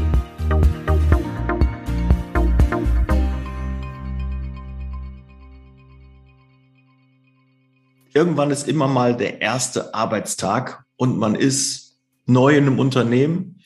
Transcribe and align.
Irgendwann 8.13 8.51
ist 8.51 8.69
immer 8.69 8.87
mal 8.87 9.17
der 9.17 9.41
erste 9.41 9.93
Arbeitstag 9.93 10.85
und 10.95 11.17
man 11.17 11.35
ist 11.35 11.97
neu 12.25 12.55
in 12.55 12.67
einem 12.67 12.79
Unternehmen 12.79 13.59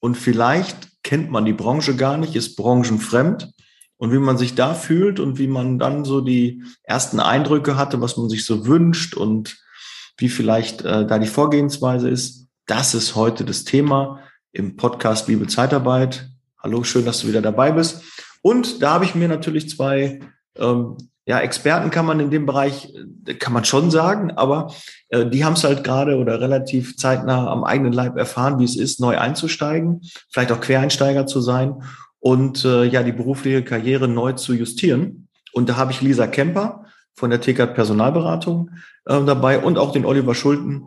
und 0.00 0.16
vielleicht 0.16 0.88
kennt 1.02 1.30
man 1.30 1.44
die 1.44 1.52
Branche 1.52 1.94
gar 1.94 2.16
nicht, 2.16 2.34
ist 2.34 2.56
branchenfremd. 2.56 3.52
Und 4.02 4.10
wie 4.10 4.18
man 4.18 4.36
sich 4.36 4.56
da 4.56 4.74
fühlt 4.74 5.20
und 5.20 5.38
wie 5.38 5.46
man 5.46 5.78
dann 5.78 6.04
so 6.04 6.20
die 6.20 6.64
ersten 6.82 7.20
Eindrücke 7.20 7.76
hatte, 7.76 8.00
was 8.00 8.16
man 8.16 8.28
sich 8.28 8.44
so 8.44 8.66
wünscht 8.66 9.16
und 9.16 9.58
wie 10.16 10.28
vielleicht 10.28 10.82
äh, 10.82 11.06
da 11.06 11.20
die 11.20 11.28
Vorgehensweise 11.28 12.08
ist, 12.08 12.48
das 12.66 12.94
ist 12.94 13.14
heute 13.14 13.44
das 13.44 13.62
Thema 13.62 14.18
im 14.50 14.74
Podcast 14.74 15.28
Liebe 15.28 15.46
Zeitarbeit. 15.46 16.28
Hallo, 16.60 16.82
schön, 16.82 17.04
dass 17.04 17.20
du 17.20 17.28
wieder 17.28 17.42
dabei 17.42 17.70
bist. 17.70 18.02
Und 18.42 18.82
da 18.82 18.94
habe 18.94 19.04
ich 19.04 19.14
mir 19.14 19.28
natürlich 19.28 19.70
zwei 19.70 20.18
ähm, 20.58 20.96
ja, 21.24 21.38
Experten 21.38 21.90
kann 21.90 22.04
man 22.04 22.18
in 22.18 22.32
dem 22.32 22.44
Bereich, 22.44 22.92
äh, 23.24 23.34
kann 23.34 23.52
man 23.52 23.64
schon 23.64 23.92
sagen, 23.92 24.32
aber 24.32 24.74
äh, 25.10 25.26
die 25.26 25.44
haben 25.44 25.52
es 25.52 25.62
halt 25.62 25.84
gerade 25.84 26.16
oder 26.16 26.40
relativ 26.40 26.96
zeitnah 26.96 27.46
am 27.46 27.62
eigenen 27.62 27.92
Leib 27.92 28.16
erfahren, 28.16 28.58
wie 28.58 28.64
es 28.64 28.74
ist, 28.74 28.98
neu 28.98 29.16
einzusteigen, 29.16 30.00
vielleicht 30.28 30.50
auch 30.50 30.60
Quereinsteiger 30.60 31.28
zu 31.28 31.40
sein 31.40 31.84
und 32.22 32.64
äh, 32.64 32.84
ja, 32.84 33.02
die 33.02 33.12
berufliche 33.12 33.64
Karriere 33.64 34.06
neu 34.06 34.32
zu 34.32 34.54
justieren. 34.54 35.28
Und 35.52 35.68
da 35.68 35.76
habe 35.76 35.90
ich 35.90 36.00
Lisa 36.00 36.28
Kemper 36.28 36.84
von 37.14 37.30
der 37.30 37.40
TKAT 37.40 37.74
Personalberatung 37.74 38.70
äh, 39.06 39.22
dabei 39.24 39.58
und 39.58 39.76
auch 39.76 39.92
den 39.92 40.06
Oliver 40.06 40.34
Schulten, 40.34 40.86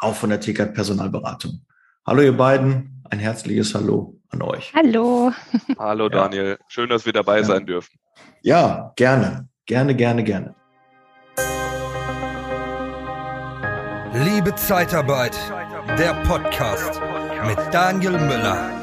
auch 0.00 0.14
von 0.14 0.30
der 0.30 0.40
TKAT 0.40 0.72
Personalberatung. 0.72 1.60
Hallo 2.06 2.22
ihr 2.22 2.36
beiden, 2.36 3.02
ein 3.10 3.18
herzliches 3.18 3.74
Hallo 3.74 4.18
an 4.30 4.40
euch. 4.42 4.72
Hallo. 4.74 5.30
Hallo 5.78 6.08
Daniel, 6.08 6.58
schön, 6.68 6.88
dass 6.88 7.04
wir 7.04 7.12
dabei 7.12 7.38
ja. 7.38 7.44
sein 7.44 7.66
dürfen. 7.66 7.98
Ja, 8.40 8.92
gerne. 8.96 9.48
Gerne, 9.66 9.94
gerne, 9.94 10.24
gerne. 10.24 10.54
Liebe 14.24 14.54
Zeitarbeit, 14.54 15.36
der 15.98 16.14
Podcast 16.24 17.00
mit 17.46 17.58
Daniel 17.72 18.12
Müller. 18.12 18.81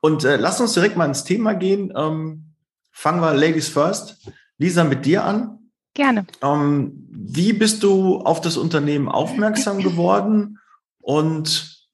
Und 0.00 0.24
äh, 0.24 0.36
lass 0.36 0.60
uns 0.60 0.72
direkt 0.72 0.96
mal 0.96 1.06
ins 1.06 1.24
Thema 1.24 1.54
gehen. 1.54 1.92
Ähm, 1.96 2.54
fangen 2.90 3.20
wir 3.20 3.34
Ladies 3.34 3.68
First. 3.68 4.16
Lisa, 4.58 4.84
mit 4.84 5.04
dir 5.06 5.24
an. 5.24 5.58
Gerne. 5.94 6.26
Ähm, 6.42 7.06
wie 7.10 7.52
bist 7.52 7.82
du 7.82 8.18
auf 8.20 8.40
das 8.40 8.56
Unternehmen 8.56 9.08
aufmerksam 9.08 9.82
geworden? 9.82 10.58
Und 11.00 11.88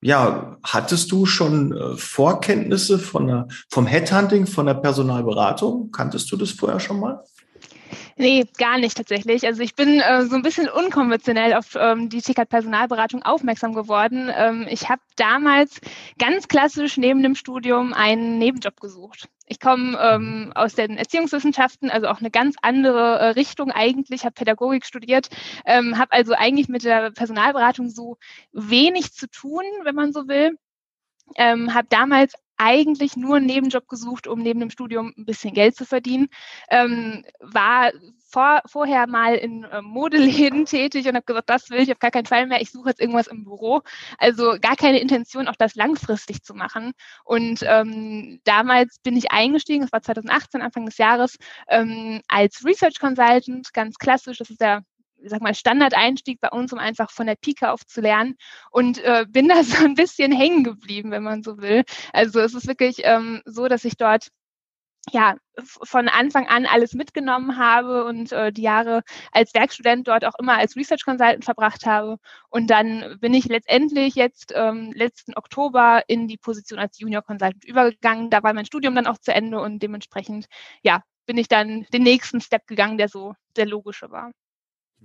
ja, 0.00 0.58
hattest 0.62 1.10
du 1.12 1.26
schon 1.26 1.72
äh, 1.72 1.96
Vorkenntnisse 1.96 2.98
von 2.98 3.26
der, 3.26 3.48
vom 3.70 3.86
Headhunting, 3.86 4.46
von 4.46 4.66
der 4.66 4.74
Personalberatung? 4.74 5.90
Kanntest 5.90 6.30
du 6.32 6.36
das 6.36 6.50
vorher 6.50 6.80
schon 6.80 7.00
mal? 7.00 7.22
Nee, 8.18 8.46
gar 8.56 8.78
nicht 8.78 8.96
tatsächlich. 8.96 9.44
Also 9.46 9.62
ich 9.62 9.74
bin 9.74 10.00
äh, 10.00 10.24
so 10.24 10.36
ein 10.36 10.42
bisschen 10.42 10.70
unkonventionell 10.70 11.52
auf 11.52 11.76
ähm, 11.78 12.08
die 12.08 12.22
TKAT 12.22 12.48
Personalberatung 12.48 13.22
aufmerksam 13.22 13.74
geworden. 13.74 14.32
Ähm, 14.34 14.66
ich 14.70 14.88
habe 14.88 15.02
damals 15.16 15.82
ganz 16.18 16.48
klassisch 16.48 16.96
neben 16.96 17.22
dem 17.22 17.34
Studium 17.34 17.92
einen 17.92 18.38
Nebenjob 18.38 18.80
gesucht. 18.80 19.28
Ich 19.46 19.60
komme 19.60 19.98
ähm, 20.00 20.50
aus 20.54 20.74
den 20.74 20.96
Erziehungswissenschaften, 20.96 21.90
also 21.90 22.08
auch 22.08 22.20
eine 22.20 22.30
ganz 22.30 22.56
andere 22.62 23.18
äh, 23.18 23.26
Richtung 23.32 23.70
eigentlich, 23.70 24.24
habe 24.24 24.32
Pädagogik 24.32 24.86
studiert, 24.86 25.28
ähm, 25.66 25.98
habe 25.98 26.12
also 26.12 26.32
eigentlich 26.32 26.68
mit 26.68 26.84
der 26.84 27.10
Personalberatung 27.10 27.90
so 27.90 28.16
wenig 28.52 29.12
zu 29.12 29.28
tun, 29.28 29.62
wenn 29.84 29.94
man 29.94 30.14
so 30.14 30.26
will. 30.26 30.56
Ähm, 31.36 31.74
habe 31.74 31.88
damals 31.90 32.34
eigentlich 32.56 33.16
nur 33.16 33.36
einen 33.36 33.46
Nebenjob 33.46 33.88
gesucht, 33.88 34.26
um 34.26 34.40
neben 34.40 34.60
dem 34.60 34.70
Studium 34.70 35.12
ein 35.16 35.24
bisschen 35.24 35.54
Geld 35.54 35.76
zu 35.76 35.84
verdienen. 35.84 36.28
Ähm, 36.70 37.24
war 37.40 37.92
vor, 38.28 38.62
vorher 38.66 39.06
mal 39.06 39.34
in 39.34 39.64
äh, 39.64 39.82
Modeläden 39.82 40.64
tätig 40.66 41.06
und 41.06 41.14
habe 41.14 41.24
gesagt, 41.24 41.48
das 41.50 41.70
will 41.70 41.80
ich 41.80 41.92
auf 41.92 41.98
gar 41.98 42.10
keinen 42.10 42.26
Fall 42.26 42.46
mehr. 42.46 42.60
Ich 42.60 42.70
suche 42.70 42.90
jetzt 42.90 43.00
irgendwas 43.00 43.28
im 43.28 43.44
Büro. 43.44 43.82
Also 44.18 44.56
gar 44.60 44.76
keine 44.76 45.00
Intention, 45.00 45.48
auch 45.48 45.56
das 45.56 45.74
langfristig 45.74 46.42
zu 46.42 46.54
machen. 46.54 46.92
Und 47.24 47.60
ähm, 47.62 48.40
damals 48.44 48.98
bin 49.00 49.16
ich 49.16 49.30
eingestiegen, 49.32 49.82
das 49.82 49.92
war 49.92 50.02
2018, 50.02 50.62
Anfang 50.62 50.86
des 50.86 50.98
Jahres, 50.98 51.36
ähm, 51.68 52.20
als 52.28 52.64
Research 52.64 52.98
Consultant, 52.98 53.72
ganz 53.72 53.96
klassisch. 53.98 54.38
Das 54.38 54.50
ist 54.50 54.60
ich 54.60 54.68
sag 55.28 55.42
mal, 55.42 55.54
Standardeinstieg 55.54 56.40
bei 56.40 56.50
uns, 56.50 56.72
um 56.72 56.78
einfach 56.78 57.10
von 57.10 57.26
der 57.26 57.36
Pike 57.36 57.70
auf 57.70 57.86
zu 57.86 58.00
lernen 58.00 58.36
und 58.70 58.98
äh, 59.04 59.26
bin 59.28 59.48
da 59.48 59.62
so 59.64 59.84
ein 59.84 59.94
bisschen 59.94 60.32
hängen 60.32 60.64
geblieben, 60.64 61.10
wenn 61.10 61.22
man 61.22 61.42
so 61.42 61.58
will. 61.58 61.84
Also 62.12 62.40
es 62.40 62.54
ist 62.54 62.66
wirklich 62.66 62.98
ähm, 63.04 63.42
so, 63.44 63.68
dass 63.68 63.84
ich 63.84 63.96
dort 63.96 64.28
ja, 65.12 65.36
von 65.64 66.08
Anfang 66.08 66.48
an 66.48 66.66
alles 66.66 66.94
mitgenommen 66.94 67.58
habe 67.58 68.04
und 68.04 68.32
äh, 68.32 68.52
die 68.52 68.62
Jahre 68.62 69.02
als 69.32 69.54
Werkstudent 69.54 70.08
dort 70.08 70.24
auch 70.24 70.34
immer 70.38 70.56
als 70.56 70.76
Research 70.76 71.04
Consultant 71.04 71.44
verbracht 71.44 71.86
habe. 71.86 72.18
Und 72.50 72.68
dann 72.68 73.16
bin 73.20 73.32
ich 73.32 73.46
letztendlich 73.46 74.16
jetzt 74.16 74.52
ähm, 74.54 74.92
letzten 74.94 75.34
Oktober 75.36 76.02
in 76.08 76.26
die 76.28 76.36
Position 76.36 76.78
als 76.80 76.98
Junior 76.98 77.22
Consultant 77.22 77.64
übergegangen. 77.64 78.30
Da 78.30 78.42
war 78.42 78.52
mein 78.52 78.66
Studium 78.66 78.94
dann 78.96 79.06
auch 79.06 79.18
zu 79.18 79.32
Ende 79.32 79.60
und 79.60 79.80
dementsprechend, 79.80 80.46
ja, 80.82 81.02
bin 81.26 81.38
ich 81.38 81.48
dann 81.48 81.86
den 81.92 82.02
nächsten 82.02 82.40
Step 82.40 82.66
gegangen, 82.66 82.98
der 82.98 83.08
so 83.08 83.34
der 83.56 83.66
logische 83.66 84.10
war. 84.10 84.32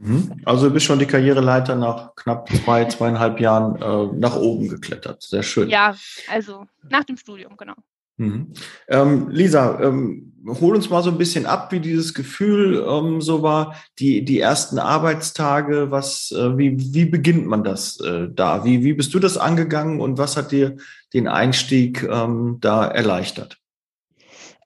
Mhm. 0.01 0.41
Also 0.45 0.67
du 0.67 0.73
bist 0.73 0.88
schon 0.88 0.97
die 0.97 1.06
Karriereleiter 1.06 1.75
nach 1.75 2.16
knapp 2.16 2.50
zwei, 2.50 2.85
zweieinhalb 2.85 3.39
Jahren 3.39 3.75
äh, 3.79 4.17
nach 4.17 4.35
oben 4.35 4.67
geklettert. 4.67 5.22
Sehr 5.22 5.44
schön. 5.44 5.69
Ja, 5.69 5.95
also 6.28 6.66
nach 6.89 7.03
dem 7.03 7.17
Studium, 7.17 7.56
genau. 7.56 7.75
Mhm. 8.17 8.53
Ähm, 8.88 9.29
Lisa, 9.29 9.79
ähm, 9.79 10.34
hol 10.47 10.75
uns 10.75 10.90
mal 10.90 11.03
so 11.03 11.11
ein 11.11 11.19
bisschen 11.19 11.45
ab, 11.45 11.72
wie 11.72 11.79
dieses 11.79 12.16
Gefühl 12.16 12.84
ähm, 12.88 13.22
so 13.22 13.44
war, 13.44 13.75
die, 14.00 14.25
die 14.25 14.40
ersten 14.40 14.79
Arbeitstage, 14.79 15.91
was, 15.91 16.31
äh, 16.31 16.57
wie, 16.57 16.75
wie 16.94 17.06
beginnt 17.06 17.45
man 17.45 17.63
das 17.63 18.00
äh, 18.00 18.28
da? 18.34 18.66
Wie, 18.66 18.84
wie 18.84 18.94
bist 18.94 19.13
du 19.13 19.19
das 19.19 19.38
angegangen 19.38 20.01
und 20.01 20.17
was 20.17 20.35
hat 20.35 20.51
dir 20.51 20.78
den 21.13 21.28
Einstieg 21.28 22.03
ähm, 22.03 22.57
da 22.59 22.88
erleichtert? 22.88 23.57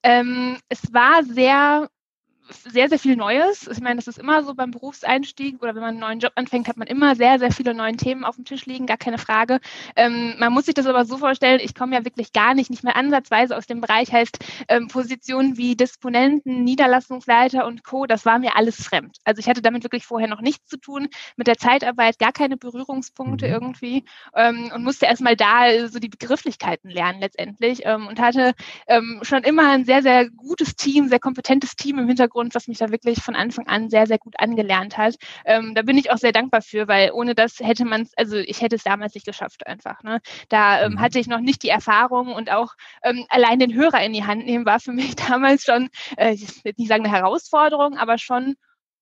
Ähm, 0.01 0.57
es 0.69 0.93
war 0.93 1.23
sehr 1.23 1.89
sehr, 2.49 2.89
sehr 2.89 2.99
viel 2.99 3.15
Neues. 3.15 3.67
Ich 3.67 3.79
meine, 3.79 3.95
das 3.95 4.07
ist 4.07 4.19
immer 4.19 4.43
so 4.43 4.53
beim 4.53 4.71
Berufseinstieg 4.71 5.61
oder 5.61 5.75
wenn 5.75 5.81
man 5.81 5.91
einen 5.91 5.99
neuen 5.99 6.19
Job 6.19 6.33
anfängt, 6.35 6.67
hat 6.67 6.77
man 6.77 6.87
immer 6.87 7.15
sehr, 7.15 7.39
sehr 7.39 7.51
viele 7.51 7.73
neue 7.73 7.95
Themen 7.95 8.23
auf 8.23 8.35
dem 8.35 8.45
Tisch 8.45 8.65
liegen, 8.65 8.85
gar 8.85 8.97
keine 8.97 9.17
Frage. 9.17 9.59
Ähm, 9.95 10.35
man 10.37 10.53
muss 10.53 10.65
sich 10.65 10.73
das 10.73 10.85
aber 10.85 11.05
so 11.05 11.17
vorstellen, 11.17 11.59
ich 11.61 11.75
komme 11.75 11.95
ja 11.95 12.05
wirklich 12.05 12.33
gar 12.33 12.53
nicht, 12.53 12.69
nicht 12.69 12.83
mehr 12.83 12.95
ansatzweise 12.95 13.57
aus 13.57 13.65
dem 13.65 13.81
Bereich, 13.81 14.11
heißt 14.11 14.39
ähm, 14.67 14.87
Positionen 14.87 15.57
wie 15.57 15.75
Disponenten, 15.75 16.63
Niederlassungsleiter 16.63 17.65
und 17.65 17.83
Co., 17.83 18.05
das 18.05 18.25
war 18.25 18.39
mir 18.39 18.55
alles 18.55 18.83
fremd. 18.83 19.17
Also 19.23 19.39
ich 19.39 19.49
hatte 19.49 19.61
damit 19.61 19.83
wirklich 19.83 20.05
vorher 20.05 20.27
noch 20.27 20.41
nichts 20.41 20.67
zu 20.67 20.77
tun, 20.77 21.07
mit 21.35 21.47
der 21.47 21.57
Zeitarbeit 21.57 22.19
gar 22.19 22.31
keine 22.31 22.57
Berührungspunkte 22.57 23.47
mhm. 23.47 23.53
irgendwie 23.53 24.05
ähm, 24.35 24.71
und 24.73 24.83
musste 24.83 25.05
erstmal 25.05 25.35
da 25.35 25.87
so 25.87 25.99
die 25.99 26.09
Begrifflichkeiten 26.09 26.89
lernen 26.89 27.19
letztendlich 27.19 27.81
ähm, 27.85 28.07
und 28.07 28.19
hatte 28.19 28.53
ähm, 28.87 29.19
schon 29.23 29.43
immer 29.43 29.69
ein 29.71 29.85
sehr, 29.85 30.01
sehr 30.01 30.29
gutes 30.29 30.75
Team, 30.75 31.07
sehr 31.09 31.19
kompetentes 31.19 31.75
Team 31.75 31.99
im 31.99 32.07
Hintergrund 32.07 32.34
Hintergrund, 32.35 32.55
was 32.55 32.67
mich 32.67 32.77
da 32.77 32.91
wirklich 32.91 33.21
von 33.21 33.35
Anfang 33.35 33.67
an 33.67 33.89
sehr, 33.89 34.07
sehr 34.07 34.17
gut 34.17 34.35
angelernt 34.37 34.97
hat. 34.97 35.15
Ähm, 35.45 35.73
da 35.75 35.81
bin 35.81 35.97
ich 35.97 36.11
auch 36.11 36.17
sehr 36.17 36.31
dankbar 36.31 36.61
für, 36.61 36.87
weil 36.87 37.11
ohne 37.11 37.35
das 37.35 37.59
hätte 37.59 37.85
man 37.85 38.03
es, 38.03 38.11
also 38.17 38.37
ich 38.37 38.61
hätte 38.61 38.75
es 38.75 38.83
damals 38.83 39.15
nicht 39.15 39.25
geschafft 39.25 39.65
einfach. 39.67 40.03
Ne? 40.03 40.19
Da 40.49 40.83
ähm, 40.83 40.93
mhm. 40.93 40.99
hatte 40.99 41.19
ich 41.19 41.27
noch 41.27 41.39
nicht 41.39 41.63
die 41.63 41.69
Erfahrung 41.69 42.33
und 42.33 42.51
auch 42.51 42.73
ähm, 43.03 43.25
allein 43.29 43.59
den 43.59 43.73
Hörer 43.73 44.03
in 44.03 44.13
die 44.13 44.25
Hand 44.25 44.45
nehmen 44.45 44.65
war 44.65 44.79
für 44.79 44.91
mich 44.93 45.15
damals 45.15 45.63
schon, 45.63 45.89
äh, 46.17 46.33
ich 46.33 46.63
will 46.63 46.73
nicht 46.77 46.89
sagen 46.89 47.05
eine 47.05 47.15
Herausforderung, 47.15 47.97
aber 47.97 48.17
schon 48.17 48.55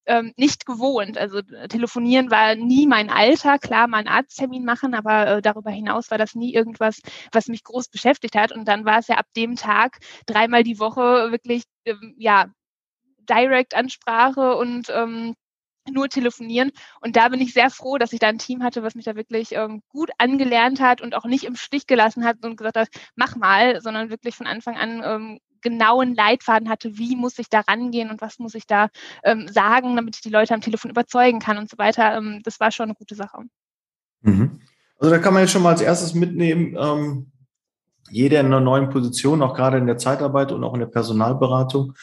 ähm, 0.06 0.34
nicht 0.38 0.66
gewohnt. 0.66 1.18
Also 1.18 1.40
äh, 1.40 1.68
telefonieren 1.68 2.30
war 2.30 2.56
nie 2.56 2.88
mein 2.88 3.10
Alter. 3.10 3.57
Klar, 3.57 3.88
mal 3.88 4.00
einen 4.00 4.07
Arzttermin 4.10 4.66
machen, 4.66 4.94
aber 4.94 5.28
äh, 5.28 5.42
darüber 5.42 5.72
hinaus 5.72 6.12
war 6.12 6.18
das 6.18 6.36
nie 6.36 6.54
irgendwas, 6.54 7.02
was 7.31 7.48
mich 7.48 7.63
groß 7.63 7.88
beschäftigt 7.90 8.36
hat. 8.36 8.52
Und 8.52 8.68
dann 8.68 8.86
war 8.86 9.00
es 9.00 9.07
ja 9.07 9.16
ab 9.16 9.28
dem 9.38 9.56
Tag 9.56 10.00
dreimal 10.25 10.63
die 10.63 10.80
Woche 10.80 11.31
wirklich, 11.31 11.63
ähm, 11.86 12.16
ja, 12.18 12.48
Direct-Ansprache 13.30 14.56
und 14.56 14.88
ähm, 14.90 15.36
nur 15.92 16.08
telefonieren. 16.08 16.72
Und 17.02 17.16
da 17.16 17.30
bin 17.30 17.42
ich 17.42 17.54
sehr 17.54 17.70
froh, 17.70 17.98
dass 17.98 18.14
ich 18.14 18.20
da 18.20 18.28
ein 18.28 18.38
Team 18.38 18.64
hatte, 18.64 18.84
was 18.84 18.96
mich 18.96 19.06
da 19.06 19.16
wirklich 19.16 19.52
ähm, 19.54 19.81
gut 19.90 20.12
angelernt 20.18 20.80
hat 20.80 21.02
und 21.02 21.16
auch 21.16 21.25
nicht 21.25 21.44
im 21.44 21.56
Stich 21.56 21.88
gelassen 21.88 22.24
hat 22.24 22.44
und 22.44 22.56
gesagt 22.56 22.78
hat, 22.78 22.88
mach 23.16 23.36
mal, 23.36 23.81
sondern 23.81 24.10
wirklich 24.10 24.36
von 24.36 24.48
Anfang 24.48 24.78
an 24.78 25.02
ähm, 25.04 25.40
genauen 25.62 26.14
Leitfaden 26.14 26.70
hatte, 26.70 26.98
wie 26.98 27.16
muss 27.16 27.40
ich 27.40 27.50
da 27.50 27.62
rangehen 27.62 28.10
und 28.10 28.22
was 28.22 28.38
muss 28.38 28.54
ich 28.54 28.68
da 28.68 28.90
ähm, 29.24 29.48
sagen, 29.48 29.96
damit 29.96 30.16
ich 30.16 30.22
die 30.22 30.30
Leute 30.30 30.54
am 30.54 30.62
Telefon 30.62 30.92
überzeugen 30.92 31.40
kann 31.40 31.58
und 31.58 31.69
so 31.69 31.78
weiter. 31.78 32.16
Ähm, 32.16 32.42
das 32.44 32.60
war 32.60 32.72
schon 32.72 32.86
eine 32.86 32.96
gute 32.96 33.16
Sache. 33.16 33.40
Mhm. 34.22 34.62
Also 35.00 35.14
da 35.14 35.19
kann 35.19 35.34
man 35.34 35.44
jetzt 35.44 35.52
schon 35.52 35.64
mal 35.64 35.72
als 35.72 35.81
erstes 35.81 36.14
mitnehmen, 36.14 36.78
ähm, 36.80 37.31
jeder 38.10 38.42
in 38.42 38.48
einer 38.48 38.60
neuen 38.60 38.90
Position, 38.90 39.42
auch 39.42 39.56
gerade 39.56 39.78
in 39.78 39.88
der 39.88 39.98
Zeitarbeit 39.98 40.52
und 40.52 40.64
auch 40.64 40.74
in 40.74 40.81
der 40.81 40.88
Personalberatung, 40.88 41.94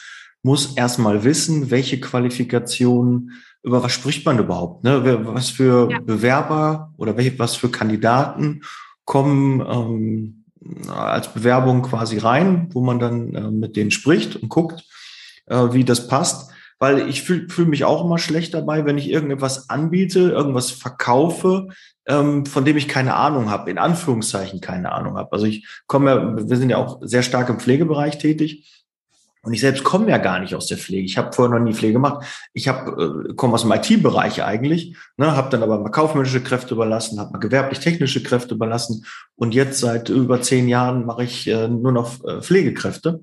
muss 0.43 0.75
erstmal 0.75 1.23
wissen, 1.23 1.71
welche 1.71 1.99
Qualifikationen, 1.99 3.31
über 3.63 3.83
was 3.83 3.91
spricht 3.91 4.25
man 4.25 4.39
überhaupt, 4.39 4.83
ne? 4.83 5.25
was 5.25 5.49
für 5.49 5.89
ja. 5.91 5.99
Bewerber 5.99 6.93
oder 6.97 7.15
welche, 7.15 7.37
was 7.37 7.55
für 7.55 7.69
Kandidaten 7.69 8.61
kommen 9.05 9.61
ähm, 9.61 10.89
als 10.89 11.33
Bewerbung 11.33 11.83
quasi 11.83 12.17
rein, 12.17 12.69
wo 12.71 12.81
man 12.81 12.99
dann 12.99 13.35
äh, 13.35 13.51
mit 13.51 13.75
denen 13.75 13.91
spricht 13.91 14.35
und 14.35 14.49
guckt, 14.49 14.83
äh, 15.47 15.67
wie 15.71 15.83
das 15.83 16.07
passt. 16.07 16.51
Weil 16.79 17.07
ich 17.09 17.21
fühle 17.21 17.47
fühl 17.47 17.67
mich 17.67 17.83
auch 17.83 18.03
immer 18.03 18.17
schlecht 18.17 18.55
dabei, 18.55 18.85
wenn 18.85 18.97
ich 18.97 19.11
irgendetwas 19.11 19.69
anbiete, 19.69 20.31
irgendwas 20.31 20.71
verkaufe, 20.71 21.67
ähm, 22.07 22.47
von 22.47 22.65
dem 22.65 22.75
ich 22.75 22.87
keine 22.87 23.15
Ahnung 23.15 23.51
habe, 23.51 23.69
in 23.69 23.77
Anführungszeichen 23.77 24.61
keine 24.61 24.91
Ahnung 24.91 25.15
habe. 25.15 25.31
Also 25.31 25.45
ich 25.45 25.67
komme 25.85 26.09
ja, 26.09 26.49
wir 26.49 26.57
sind 26.57 26.71
ja 26.71 26.77
auch 26.77 26.99
sehr 27.01 27.21
stark 27.21 27.49
im 27.49 27.59
Pflegebereich 27.59 28.17
tätig 28.17 28.80
und 29.43 29.53
ich 29.53 29.61
selbst 29.61 29.83
komme 29.83 30.09
ja 30.09 30.17
gar 30.19 30.39
nicht 30.39 30.53
aus 30.53 30.67
der 30.67 30.77
Pflege. 30.77 31.03
Ich 31.03 31.17
habe 31.17 31.33
vorher 31.33 31.57
noch 31.57 31.63
nie 31.63 31.73
Pflege 31.73 31.93
gemacht. 31.93 32.25
Ich 32.53 32.67
habe 32.67 33.29
äh, 33.29 33.33
komme 33.33 33.55
aus 33.55 33.63
dem 33.63 33.71
IT-Bereich 33.71 34.43
eigentlich, 34.43 34.95
ne, 35.17 35.35
habe 35.35 35.49
dann 35.49 35.63
aber 35.63 35.79
mal 35.79 35.89
kaufmännische 35.89 36.41
Kräfte 36.41 36.75
überlassen, 36.75 37.19
habe 37.19 37.31
mal 37.31 37.39
gewerblich-technische 37.39 38.21
Kräfte 38.21 38.53
überlassen 38.53 39.05
und 39.35 39.55
jetzt 39.55 39.79
seit 39.79 40.09
über 40.09 40.41
zehn 40.41 40.67
Jahren 40.67 41.05
mache 41.05 41.23
ich 41.23 41.47
äh, 41.47 41.67
nur 41.67 41.91
noch 41.91 42.23
äh, 42.23 42.41
Pflegekräfte. 42.41 43.21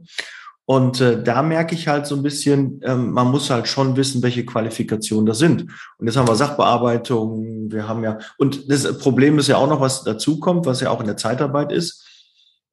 Und 0.64 1.00
äh, 1.00 1.22
da 1.22 1.42
merke 1.42 1.74
ich 1.74 1.88
halt 1.88 2.06
so 2.06 2.14
ein 2.14 2.22
bisschen, 2.22 2.82
ähm, 2.84 3.12
man 3.12 3.30
muss 3.30 3.48
halt 3.48 3.68
schon 3.68 3.96
wissen, 3.96 4.22
welche 4.22 4.44
Qualifikationen 4.44 5.24
das 5.24 5.38
sind. 5.38 5.62
Und 5.96 6.06
jetzt 6.06 6.18
haben 6.18 6.28
wir 6.28 6.34
Sachbearbeitung, 6.34 7.72
wir 7.72 7.88
haben 7.88 8.04
ja, 8.04 8.18
und 8.36 8.70
das 8.70 8.98
Problem 8.98 9.38
ist 9.38 9.48
ja 9.48 9.56
auch 9.56 9.68
noch, 9.68 9.80
was 9.80 10.04
dazukommt, 10.04 10.66
was 10.66 10.82
ja 10.82 10.90
auch 10.90 11.00
in 11.00 11.06
der 11.06 11.16
Zeitarbeit 11.16 11.72
ist 11.72 12.07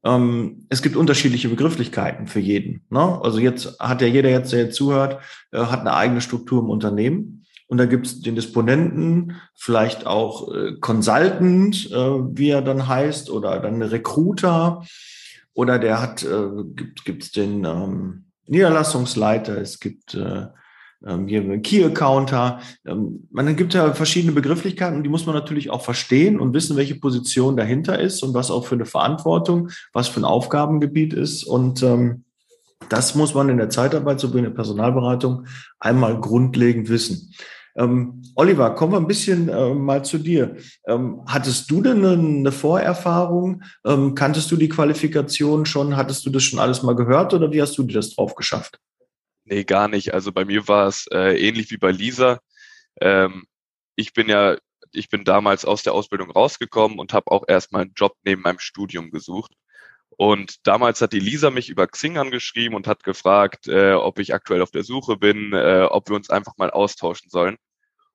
ähm, 0.06 0.68
es 0.70 0.82
gibt 0.84 0.96
unterschiedliche 0.96 1.50
Begrifflichkeiten 1.50 2.28
für 2.28 2.40
jeden. 2.40 2.86
Ne? 2.90 3.20
Also 3.22 3.40
jetzt 3.40 3.80
hat 3.80 4.02
ja 4.02 4.08
jeder 4.08 4.30
jetzt, 4.30 4.54
der 4.54 4.66
jetzt 4.66 4.76
zuhört, 4.76 5.20
äh, 5.52 5.58
hat 5.58 5.82
eine 5.82 5.96
eigene 5.96 6.22
Struktur 6.22 6.62
im 6.62 6.70
Unternehmen. 6.70 7.46
Und 7.68 7.80
da 7.80 7.86
gibt 7.86 8.06
es 8.06 8.22
den 8.22 8.36
Disponenten, 8.36 9.38
vielleicht 9.56 10.06
auch 10.06 10.54
äh, 10.54 10.74
Consultant, 10.80 11.90
äh, 11.92 11.96
wie 11.96 12.50
er 12.50 12.62
dann 12.62 12.88
heißt, 12.88 13.32
oder 13.32 13.60
dann 13.60 13.82
Recruiter. 13.82 14.86
Oder 15.56 15.80
der 15.80 16.00
hat, 16.00 16.24
äh, 16.24 16.50
gibt 16.76 17.24
es 17.24 17.32
den 17.32 17.66
ähm, 17.66 18.26
Niederlassungsleiter, 18.46 19.58
es 19.58 19.80
gibt 19.80 20.14
äh, 20.14 20.46
ähm, 21.06 21.28
hier 21.28 21.42
einen 21.42 21.62
Key-Accounter. 21.62 22.60
Ähm, 22.86 23.28
man 23.32 23.56
gibt 23.56 23.74
ja 23.74 23.94
verschiedene 23.94 24.34
Begrifflichkeiten 24.34 24.98
und 24.98 25.04
die 25.04 25.10
muss 25.10 25.26
man 25.26 25.36
natürlich 25.36 25.70
auch 25.70 25.82
verstehen 25.82 26.40
und 26.40 26.54
wissen, 26.54 26.76
welche 26.76 26.96
Position 26.96 27.56
dahinter 27.56 28.00
ist 28.00 28.24
und 28.24 28.34
was 28.34 28.52
auch 28.52 28.66
für 28.66 28.76
eine 28.76 28.86
Verantwortung, 28.86 29.70
was 29.94 30.08
für 30.08 30.20
ein 30.20 30.26
Aufgabengebiet 30.26 31.14
ist. 31.14 31.44
Und 31.44 31.84
ähm, 31.84 32.24
das 32.90 33.16
muss 33.16 33.34
man 33.34 33.50
in 33.50 33.58
der 33.58 33.70
Zeitarbeit 33.70 34.20
sowie 34.20 34.40
in 34.40 34.46
der 34.46 34.52
Personalberatung 34.52 35.46
einmal 35.80 36.20
grundlegend 36.20 36.90
wissen. 36.90 37.34
Ähm, 37.78 38.24
Oliver, 38.36 38.74
kommen 38.74 38.94
wir 38.94 38.98
ein 38.98 39.08
bisschen 39.08 39.46
mal 39.84 40.04
zu 40.04 40.18
dir. 40.18 40.56
Hattest 41.26 41.70
du 41.72 41.82
denn 41.82 42.06
eine, 42.06 42.52
Vorerfahrung? 42.52 43.64
Kanntest 44.16 44.52
du 44.52 44.58
die 44.58 44.70
Qualifikation 44.70 45.66
schon? 45.66 45.96
Hattest 45.96 46.26
du 46.26 46.30
das 46.30 46.44
schon 46.44 46.60
alles 46.60 46.84
mal 46.84 46.96
gehört 46.96 47.34
oder 47.34 47.52
wie 47.52 47.62
hast 47.62 47.78
du 47.78 47.84
dir 47.84 47.94
das 47.94 48.14
drauf 48.16 48.36
geschafft? 48.36 48.80
Nee, 49.46 49.64
gar 49.64 49.88
nicht. 49.88 50.14
Also 50.14 50.32
bei 50.32 50.44
mir 50.44 50.68
war 50.68 50.88
es 50.88 51.08
äh, 51.12 51.38
ähnlich 51.40 51.70
wie 51.70 51.78
bei 51.78 51.92
Lisa. 51.92 52.40
Ähm, 53.00 53.46
ich 53.96 54.14
bin 54.14 54.28
ja, 54.28 54.58
ich 54.92 55.10
bin 55.10 55.24
damals 55.24 55.66
aus 55.66 55.84
der 55.84 55.94
Ausbildung 55.94 56.32
rausgekommen 56.32 57.00
und 57.00 57.14
habe 57.14 57.32
auch 57.32 57.44
erstmal 57.48 57.84
einen 57.84 57.94
Job 57.96 58.16
neben 58.24 58.42
meinem 58.42 58.60
Studium 58.60 59.12
gesucht. 59.12 59.54
Und 60.18 60.66
damals 60.66 61.02
hat 61.02 61.14
die 61.14 61.20
Lisa 61.20 61.52
mich 61.52 61.70
über 61.70 61.88
Xing 61.88 62.18
angeschrieben 62.18 62.76
und 62.76 62.88
hat 62.88 63.04
gefragt, 63.04 63.68
äh, 63.68 63.94
ob 63.94 64.18
ich 64.20 64.34
aktuell 64.34 64.62
auf 64.62 64.72
der 64.72 64.84
Suche 64.84 65.18
bin, 65.18 65.54
äh, 65.54 65.88
ob 65.90 66.10
wir 66.10 66.16
uns 66.16 66.30
einfach 66.30 66.54
mal 66.58 66.72
austauschen 66.72 67.30
sollen. 67.30 67.58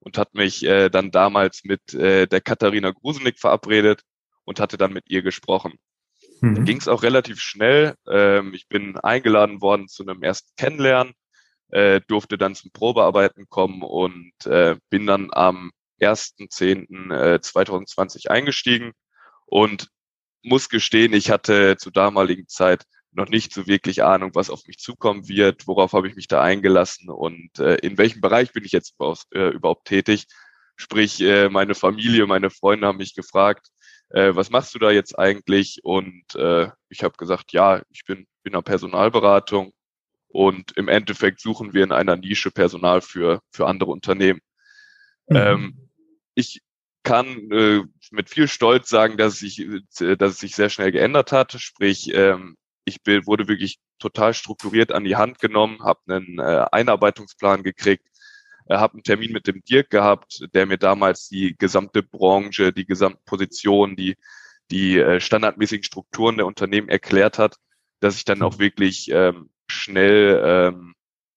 Und 0.01 0.17
hat 0.17 0.35
mich 0.35 0.65
äh, 0.65 0.89
dann 0.89 1.11
damals 1.11 1.63
mit 1.63 1.93
äh, 1.93 2.27
der 2.27 2.41
Katharina 2.41 2.91
Grusenick 2.91 3.39
verabredet 3.39 4.03
und 4.45 4.59
hatte 4.59 4.79
dann 4.79 4.95
mit 4.95 5.11
ihr 5.11 5.23
gesprochen. 5.23 5.75
Mhm. 6.41 6.55
Da 6.55 6.63
ging 6.63 6.79
es 6.79 6.89
auch 6.89 7.03
relativ 7.03 7.39
schnell. 7.41 7.95
Ähm, 8.09 8.55
ich 8.55 8.67
bin 8.67 8.97
eingeladen 8.97 9.61
worden 9.61 9.89
zu 9.89 10.03
einem 10.03 10.23
ersten 10.23 10.51
Kennenlernen 10.57 11.13
äh, 11.71 12.01
durfte 12.07 12.39
dann 12.39 12.55
zum 12.55 12.71
Probearbeiten 12.73 13.49
kommen 13.49 13.83
und 13.83 14.33
äh, 14.47 14.77
bin 14.91 15.07
dann 15.07 15.31
am 15.33 15.73
1.10.2020 16.01 18.27
äh, 18.27 18.31
eingestiegen 18.31 18.93
und 19.47 19.89
muss 20.43 20.69
gestehen, 20.69 21.13
ich 21.13 21.31
hatte 21.31 21.77
zur 21.77 21.93
damaligen 21.93 22.49
Zeit 22.49 22.85
noch 23.13 23.29
nicht 23.29 23.53
so 23.53 23.67
wirklich 23.67 24.03
Ahnung, 24.03 24.31
was 24.35 24.51
auf 24.51 24.67
mich 24.67 24.79
zukommen 24.79 25.29
wird, 25.29 25.67
worauf 25.67 25.93
habe 25.93 26.09
ich 26.09 26.15
mich 26.15 26.29
da 26.29 26.43
eingelassen 26.43 27.11
und 27.11 27.59
äh, 27.59 27.77
in 27.77 27.99
welchem 27.99 28.21
Bereich 28.21 28.53
bin 28.53 28.65
ich 28.65 28.73
jetzt 28.73 28.95
überhaupt, 28.95 29.27
äh, 29.35 29.49
überhaupt 29.49 29.87
tätig. 29.87 30.27
Sprich, 30.77 31.21
äh, 31.21 31.49
meine 31.49 31.75
Familie, 31.75 32.27
meine 32.27 32.51
Freunde 32.51 32.87
haben 32.87 32.99
mich 32.99 33.15
gefragt, 33.15 33.69
äh, 34.11 34.35
was 34.35 34.51
machst 34.51 34.75
du 34.75 34.79
da 34.79 34.91
jetzt 34.91 35.19
eigentlich? 35.19 35.81
Und 35.83 36.35
äh, 36.37 36.69
ich 36.89 37.03
habe 37.03 37.17
gesagt, 37.17 37.53
ja, 37.53 37.83
ich 37.91 38.05
bin, 38.07 38.27
bin 38.43 38.53
in 38.53 38.55
der 38.55 38.63
Personalberatung 38.63 39.73
und 40.33 40.73
im 40.77 40.89
Endeffekt 40.89 41.41
suchen 41.41 41.75
wir 41.75 41.85
in 41.85 41.93
einer 41.93 42.17
Nische 42.17 42.51
Personal 42.51 43.01
für, 43.01 43.43
für 43.51 43.67
andere 43.67 43.91
Unternehmen. 43.91 44.41
Mhm. 45.29 45.37
Ähm, 45.37 45.89
ich 46.35 46.63
kann 47.03 47.51
äh, 47.51 47.83
mit 48.11 48.31
viel 48.31 48.49
Stolz 48.49 48.89
sagen, 48.89 49.17
dass 49.17 49.35
es 49.35 49.41
sich, 49.41 49.61
äh, 50.01 50.17
dass 50.17 50.33
es 50.33 50.39
sich 50.39 50.55
sehr 50.55 50.69
schnell 50.69 50.93
geändert 50.93 51.33
hat. 51.33 51.53
Sprich, 51.53 52.13
ähm, 52.15 52.57
ich 52.85 53.03
bin, 53.03 53.27
wurde 53.27 53.49
wirklich 53.49 53.79
total 53.99 54.35
strukturiert 54.35 54.93
an 54.93 55.05
die 55.05 55.17
Hand 55.17 55.41
genommen, 55.41 55.83
habe 55.83 56.01
einen 56.09 56.39
äh, 56.39 56.67
Einarbeitungsplan 56.73 57.63
gekriegt, 57.63 58.07
äh, 58.67 58.77
habe 58.77 58.95
einen 58.95 59.03
Termin 59.03 59.33
mit 59.33 59.47
dem 59.47 59.63
Dirk 59.65 59.91
gehabt, 59.91 60.47
der 60.55 60.67
mir 60.67 60.79
damals 60.79 61.29
die 61.29 61.57
gesamte 61.59 62.03
Branche, 62.03 62.73
die 62.73 62.87
gesamte 62.87 63.21
Position, 63.25 63.97
die 63.97 64.17
die 64.71 64.99
äh, 64.99 65.21
standardmäßigen 65.21 65.83
Strukturen 65.83 66.37
der 66.37 66.47
Unternehmen 66.47 66.89
erklärt 66.89 67.39
hat, 67.39 67.57
dass 67.99 68.17
ich 68.17 68.25
dann 68.25 68.43
auch 68.43 68.57
mhm. 68.57 68.61
wirklich 68.61 69.11
ähm, 69.11 69.51
schnell 69.71 70.43
ähm, 70.45 70.95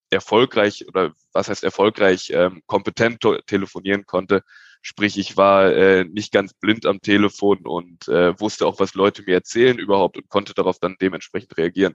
erfolgreich 0.09 0.87
oder 0.87 1.11
was 1.33 1.49
heißt 1.49 1.63
erfolgreich 1.63 2.31
ähm, 2.33 2.61
kompetent 2.67 3.19
telefonieren 3.47 4.05
konnte. 4.05 4.43
Sprich, 4.81 5.17
ich 5.17 5.37
war 5.37 5.71
äh, 5.71 6.03
nicht 6.03 6.31
ganz 6.31 6.53
blind 6.53 6.85
am 6.85 7.01
Telefon 7.01 7.59
und 7.65 8.07
äh, 8.09 8.39
wusste 8.39 8.67
auch, 8.67 8.79
was 8.79 8.95
Leute 8.95 9.23
mir 9.23 9.35
erzählen 9.35 9.77
überhaupt 9.79 10.17
und 10.17 10.29
konnte 10.29 10.53
darauf 10.53 10.77
dann 10.79 10.97
dementsprechend 11.01 11.57
reagieren. 11.57 11.93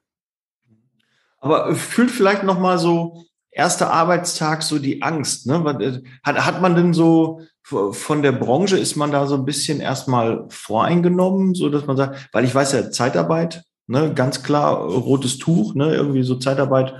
Aber 1.39 1.75
fühlt 1.75 2.11
vielleicht 2.11 2.43
noch 2.43 2.59
mal 2.59 2.79
so 2.79 3.25
erster 3.51 3.91
Arbeitstag 3.91 4.63
so 4.63 4.79
die 4.79 5.03
Angst. 5.03 5.47
Ne? 5.47 5.57
Äh, 5.81 6.09
hat, 6.23 6.45
hat 6.45 6.63
man 6.63 6.75
denn 6.75 6.95
so 6.95 7.43
von 7.63 8.23
der 8.23 8.33
Branche 8.33 8.79
ist 8.79 8.97
man 8.97 9.13
da 9.13 9.27
so 9.27 9.35
ein 9.35 9.45
bisschen 9.45 9.81
erstmal 9.81 10.47
voreingenommen, 10.49 11.55
so 11.55 11.69
dass 11.69 11.87
man 11.87 11.99
sagt, 11.99 12.31
weil 12.33 12.45
ich 12.45 12.55
weiß 12.55 12.73
ja 12.73 12.91
Zeitarbeit 12.91 13.65
Ne, 13.89 14.13
ganz 14.13 14.43
klar, 14.43 14.77
rotes 14.77 15.39
Tuch, 15.39 15.75
ne, 15.75 15.95
irgendwie 15.95 16.23
so 16.23 16.35
Zeitarbeit, 16.35 16.95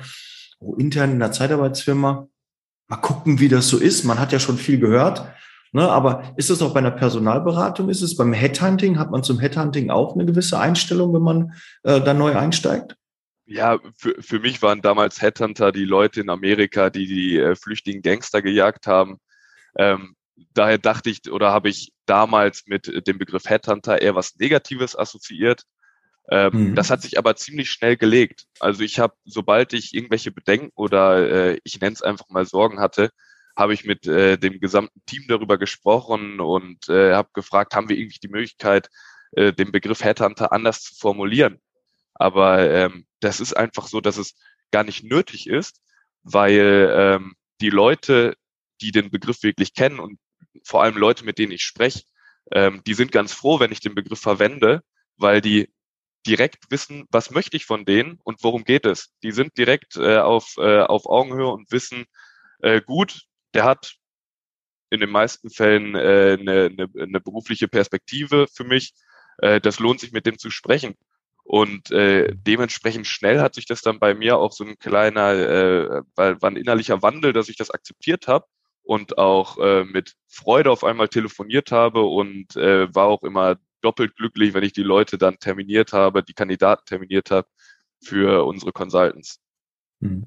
oh, 0.59 0.75
intern 0.75 1.13
in 1.13 1.19
der 1.19 1.33
Zeitarbeitsfirma. 1.33 2.29
Mal 2.89 2.97
gucken, 2.97 3.41
wie 3.41 3.51
das 3.51 3.69
so 3.69 3.77
ist. 3.77 4.05
Man 4.05 4.19
hat 4.19 4.33
ja 4.33 4.41
schon 4.41 4.57
viel 4.57 4.79
gehört. 4.79 5.23
Ne, 5.73 5.87
aber 5.87 6.33
ist 6.39 6.49
das 6.49 6.63
auch 6.63 6.73
bei 6.73 6.79
einer 6.79 6.91
Personalberatung? 6.91 7.91
Ist 7.91 8.01
es 8.01 8.17
beim 8.17 8.33
Headhunting? 8.33 8.99
Hat 8.99 9.11
man 9.11 9.23
zum 9.23 9.39
Headhunting 9.39 9.91
auch 9.91 10.15
eine 10.15 10.25
gewisse 10.25 10.59
Einstellung, 10.59 11.13
wenn 11.13 11.23
man 11.23 11.53
äh, 11.83 12.01
da 12.01 12.15
neu 12.15 12.35
einsteigt? 12.35 12.97
Ja, 13.45 13.79
für, 13.95 14.15
für 14.21 14.41
mich 14.41 14.63
waren 14.63 14.81
damals 14.81 15.21
Headhunter 15.21 15.73
die 15.73 15.85
Leute 15.85 16.23
in 16.23 16.31
Amerika, 16.31 16.89
die 16.89 17.07
die 17.07 17.37
äh, 17.37 17.55
flüchtigen 17.55 18.01
Gangster 18.01 18.41
gejagt 18.41 18.87
haben. 18.87 19.19
Ähm, 19.77 20.17
daher 20.55 20.79
dachte 20.79 21.11
ich 21.11 21.31
oder 21.31 21.53
habe 21.53 21.69
ich 21.69 21.93
damals 22.07 22.65
mit 22.67 23.07
dem 23.07 23.19
Begriff 23.19 23.45
Headhunter 23.45 24.01
eher 24.01 24.15
was 24.15 24.37
Negatives 24.37 24.99
assoziiert. 24.99 25.65
Ähm, 26.31 26.71
mhm. 26.71 26.75
Das 26.75 26.91
hat 26.91 27.03
sich 27.03 27.19
aber 27.19 27.37
ziemlich 27.37 27.71
schnell 27.71 27.97
gelegt. 27.97 28.47
Also 28.61 28.83
ich 28.83 28.99
habe, 28.99 29.15
sobald 29.25 29.73
ich 29.73 29.95
irgendwelche 29.95 30.31
Bedenken 30.31 30.71
oder 30.75 31.53
äh, 31.53 31.61
ich 31.65 31.81
nenne 31.81 31.95
es 31.95 32.03
einfach 32.03 32.29
mal 32.29 32.45
Sorgen 32.45 32.81
hatte, 32.81 33.11
habe 33.57 33.75
ich 33.75 33.85
mit 33.85 34.07
äh, 34.07 34.37
dem 34.39 34.61
gesamten 34.61 35.01
Team 35.07 35.25
darüber 35.27 35.59
gesprochen 35.59 36.41
und 36.41 36.89
äh, 36.89 37.15
habe 37.15 37.31
gefragt, 37.33 37.75
haben 37.75 37.89
wir 37.89 37.97
irgendwie 37.97 38.21
die 38.23 38.29
Möglichkeit, 38.29 38.89
äh, 39.33 39.53
den 39.53 39.73
Begriff 39.73 40.05
Headhunter 40.05 40.53
anders 40.53 40.83
zu 40.83 40.95
formulieren. 40.95 41.61
Aber 42.15 42.69
ähm, 42.71 43.07
das 43.21 43.41
ist 43.41 43.57
einfach 43.57 43.89
so, 43.89 44.01
dass 44.01 44.17
es 44.17 44.35
gar 44.71 44.85
nicht 44.85 45.05
nötig 45.05 45.49
ist, 45.49 45.81
weil 46.23 46.91
ähm, 46.95 47.35
die 47.61 47.71
Leute, 47.71 48.35
die 48.81 48.93
den 48.93 49.11
Begriff 49.11 49.43
wirklich 49.43 49.75
kennen 49.75 49.99
und 49.99 50.19
vor 50.65 50.83
allem 50.83 50.97
Leute, 50.97 51.25
mit 51.25 51.39
denen 51.39 51.53
ich 51.53 51.63
spreche, 51.63 52.03
ähm, 52.53 52.83
die 52.87 52.95
sind 52.95 53.13
ganz 53.13 53.33
froh, 53.33 53.61
wenn 53.61 53.73
ich 53.73 53.81
den 53.81 53.95
Begriff 53.95 54.21
verwende, 54.21 54.83
weil 55.17 55.41
die 55.41 55.69
direkt 56.27 56.71
wissen, 56.71 57.07
was 57.11 57.31
möchte 57.31 57.57
ich 57.57 57.65
von 57.65 57.85
denen 57.85 58.19
und 58.25 58.43
worum 58.43 58.65
geht 58.65 58.87
es. 58.87 59.13
Die 59.23 59.33
sind 59.33 59.57
direkt 59.57 59.97
äh, 59.97 60.19
auf, 60.19 60.55
äh, 60.59 60.81
auf 60.81 61.07
Augenhöhe 61.07 61.49
und 61.49 61.71
wissen, 61.71 62.05
äh, 62.61 62.81
gut, 62.81 63.23
der 63.55 63.65
hat 63.65 63.95
in 64.91 65.01
den 65.01 65.11
meisten 65.11 65.51
Fällen 65.51 65.95
äh, 65.95 66.37
eine, 66.39 66.67
eine, 66.67 66.89
eine 66.99 67.21
berufliche 67.21 67.69
Perspektive 67.69 68.47
für 68.53 68.65
mich. 68.65 68.95
Äh, 69.39 69.61
das 69.61 69.79
lohnt 69.79 70.01
sich, 70.01 70.13
mit 70.13 70.27
dem 70.27 70.39
zu 70.39 70.51
sprechen. 70.51 70.95
Und 71.45 71.91
äh, 71.93 72.35
dementsprechend 72.35 73.07
schnell 73.07 73.41
hat 73.41 73.55
sich 73.55 73.65
das 73.65 73.81
dann 73.81 73.99
bei 73.99 74.15
mir 74.15 74.37
auch 74.37 74.53
so 74.53 74.65
ein 74.65 74.79
kleiner, 74.79 75.33
äh, 75.33 76.03
war, 76.15 76.43
war 76.43 76.51
ein 76.51 76.57
innerlicher 76.57 77.01
Wandel, 77.01 77.33
dass 77.33 77.49
ich 77.49 77.57
das 77.57 77.71
akzeptiert 77.71 78.29
habe 78.29 78.47
und 78.83 79.17
auch 79.17 79.59
äh, 79.59 79.85
mit 79.85 80.15
Freude 80.27 80.71
auf 80.71 80.85
einmal 80.85 81.09
telefoniert 81.09 81.73
habe 81.73 82.03
und 82.03 82.57
äh, 82.57 82.95
war 82.95 83.07
auch 83.07 83.23
immer 83.23 83.57
doppelt 83.83 84.17
glücklich, 84.17 84.55
wenn 84.55 84.65
ich 84.65 84.73
die 84.73 84.83
Leute 84.83 85.19
dann 85.19 85.39
terminiert 85.39 85.93
habe, 85.93 86.23
die 86.23 86.35
Kandidaten 86.35 86.85
terminiert 86.87 87.31
habe 87.31 87.49
für 88.03 88.45
unsere 88.47 88.73
Consultants. 88.73 89.41
Hm. 90.01 90.27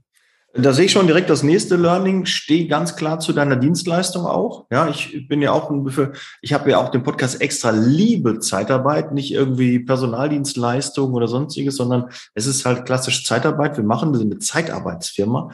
Da 0.54 0.74
sehe 0.74 0.86
ich 0.86 0.92
schon 0.92 1.08
direkt 1.08 1.30
das 1.30 1.44
nächste 1.44 1.78
Learning. 1.78 2.26
Steh 2.26 2.68
ganz 2.68 2.98
klar 2.98 3.22
zu 3.22 3.32
deiner 3.32 3.56
Dienstleistung 3.56 4.26
auch. 4.26 4.66
Ja, 4.70 4.90
ich 4.90 5.30
bin 5.30 5.42
ja 5.42 5.54
auch 5.54 5.70
ein 5.70 5.86
bisschen, 5.86 6.14
ich 6.42 6.52
habe 6.52 6.72
ja 6.72 6.78
auch 6.78 6.90
den 6.90 7.04
Podcast 7.04 7.40
extra 7.40 7.70
Liebe 7.70 8.40
Zeitarbeit, 8.40 9.14
nicht 9.14 9.32
irgendwie 9.32 9.80
Personaldienstleistung 9.80 11.14
oder 11.14 11.30
sonstiges, 11.30 11.78
sondern 11.78 12.10
es 12.34 12.48
ist 12.48 12.66
halt 12.66 12.86
klassisch 12.86 13.26
Zeitarbeit. 13.26 13.78
Wir 13.78 13.86
machen, 13.86 14.12
wir 14.12 14.20
sind 14.20 14.32
eine 14.32 14.40
Zeitarbeitsfirma. 14.40 15.52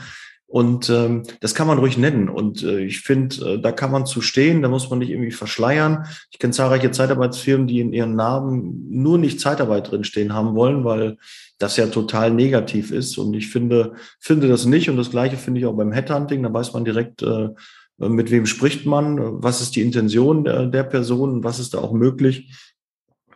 Und 0.50 0.90
ähm, 0.90 1.24
das 1.42 1.56
kann 1.56 1.68
man 1.68 1.78
ruhig 1.78 1.98
nennen. 1.98 2.30
Und 2.30 2.64
äh, 2.64 2.80
ich 2.80 3.02
finde, 3.02 3.54
äh, 3.56 3.60
da 3.60 3.74
kann 3.74 3.92
man 3.92 4.06
zu 4.06 4.22
stehen, 4.22 4.62
da 4.62 4.70
muss 4.70 4.90
man 4.90 5.00
nicht 5.00 5.10
irgendwie 5.10 5.32
verschleiern. 5.32 6.06
Ich 6.32 6.40
kenne 6.40 6.54
zahlreiche 6.54 6.90
Zeitarbeitsfirmen, 6.90 7.68
die 7.68 7.82
in 7.82 7.92
ihren 7.92 8.16
Namen 8.16 8.88
nur 8.90 9.18
nicht 9.18 9.42
Zeitarbeit 9.42 9.92
drinstehen 9.92 10.34
haben 10.34 10.56
wollen, 10.56 10.86
weil 10.86 11.18
das 11.60 11.76
ja 11.76 11.88
total 11.88 12.32
negativ 12.32 12.92
ist. 12.92 13.18
Und 13.18 13.34
ich 13.34 13.50
finde, 13.50 13.96
finde 14.20 14.48
das 14.48 14.66
nicht. 14.66 14.90
Und 14.90 14.96
das 14.96 15.12
Gleiche 15.12 15.36
finde 15.36 15.60
ich 15.60 15.66
auch 15.66 15.76
beim 15.76 15.92
Headhunting. 15.92 16.42
Da 16.44 16.54
weiß 16.54 16.72
man 16.72 16.86
direkt, 16.86 17.24
äh, 17.24 17.50
mit 17.98 18.32
wem 18.32 18.46
spricht 18.46 18.86
man, 18.86 19.44
was 19.44 19.60
ist 19.60 19.76
die 19.76 19.82
Intention 19.82 20.46
der, 20.46 20.68
der 20.68 20.84
Person, 20.84 21.44
was 21.44 21.60
ist 21.60 21.74
da 21.74 21.80
auch 21.80 21.92
möglich 21.92 22.54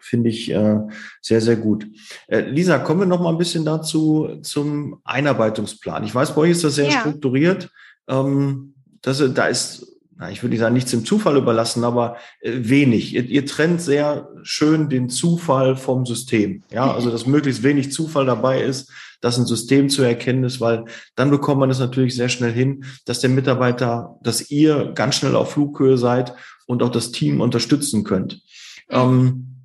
finde 0.02 0.30
ich 0.30 0.52
äh, 0.52 0.78
sehr, 1.22 1.42
sehr 1.42 1.56
gut. 1.56 1.88
Äh, 2.28 2.42
Lisa, 2.42 2.80
kommen 2.80 3.02
wir 3.02 3.08
noch 3.08 3.22
mal 3.22 3.30
ein 3.30 3.38
bisschen 3.38 3.66
dazu 3.66 4.40
zum 4.42 5.00
Einarbeitungsplan. 5.04 6.04
Ich 6.04 6.14
weiß, 6.14 6.36
bei 6.36 6.42
euch 6.42 6.52
ist 6.52 6.64
das 6.64 6.76
sehr 6.76 6.90
ja. 6.90 7.00
strukturiert. 7.00 7.70
Ähm, 8.08 8.74
das, 9.02 9.24
da 9.34 9.48
ist, 9.48 9.88
na, 10.18 10.30
ich 10.30 10.44
würde 10.44 10.52
nicht 10.52 10.60
sagen, 10.60 10.74
nichts 10.74 10.94
im 10.94 11.06
Zufall 11.06 11.38
überlassen, 11.38 11.84
aber 11.84 12.18
äh, 12.42 12.52
wenig. 12.56 13.14
Ihr, 13.14 13.26
ihr 13.26 13.46
trennt 13.46 13.82
sehr 13.82 14.30
schön 14.44 14.90
den 14.90 15.10
Zufall 15.10 15.76
vom 15.76 16.06
System. 16.06 16.64
Ja, 16.72 16.94
also 16.94 17.10
dass 17.10 17.26
möglichst 17.28 17.64
wenig 17.64 17.92
Zufall 17.92 18.26
dabei 18.26 18.62
ist, 18.62 18.92
dass 19.22 19.38
ein 19.38 19.46
System 19.46 19.90
zu 19.90 20.02
erkennen 20.02 20.44
ist, 20.44 20.60
weil 20.60 20.86
dann 21.16 21.30
bekommt 21.30 21.60
man 21.60 21.70
es 21.70 21.80
natürlich 21.80 22.16
sehr 22.16 22.30
schnell 22.30 22.52
hin, 22.52 22.86
dass 23.06 23.20
der 23.20 23.30
Mitarbeiter, 23.30 24.18
dass 24.24 24.50
ihr 24.50 24.92
ganz 24.96 25.16
schnell 25.16 25.36
auf 25.36 25.52
Flughöhe 25.52 25.98
seid 25.98 26.34
und 26.66 26.84
auch 26.84 26.90
das 26.90 27.12
Team 27.12 27.40
unterstützen 27.40 28.04
könnt. 28.04 28.42
Ähm, 28.90 29.61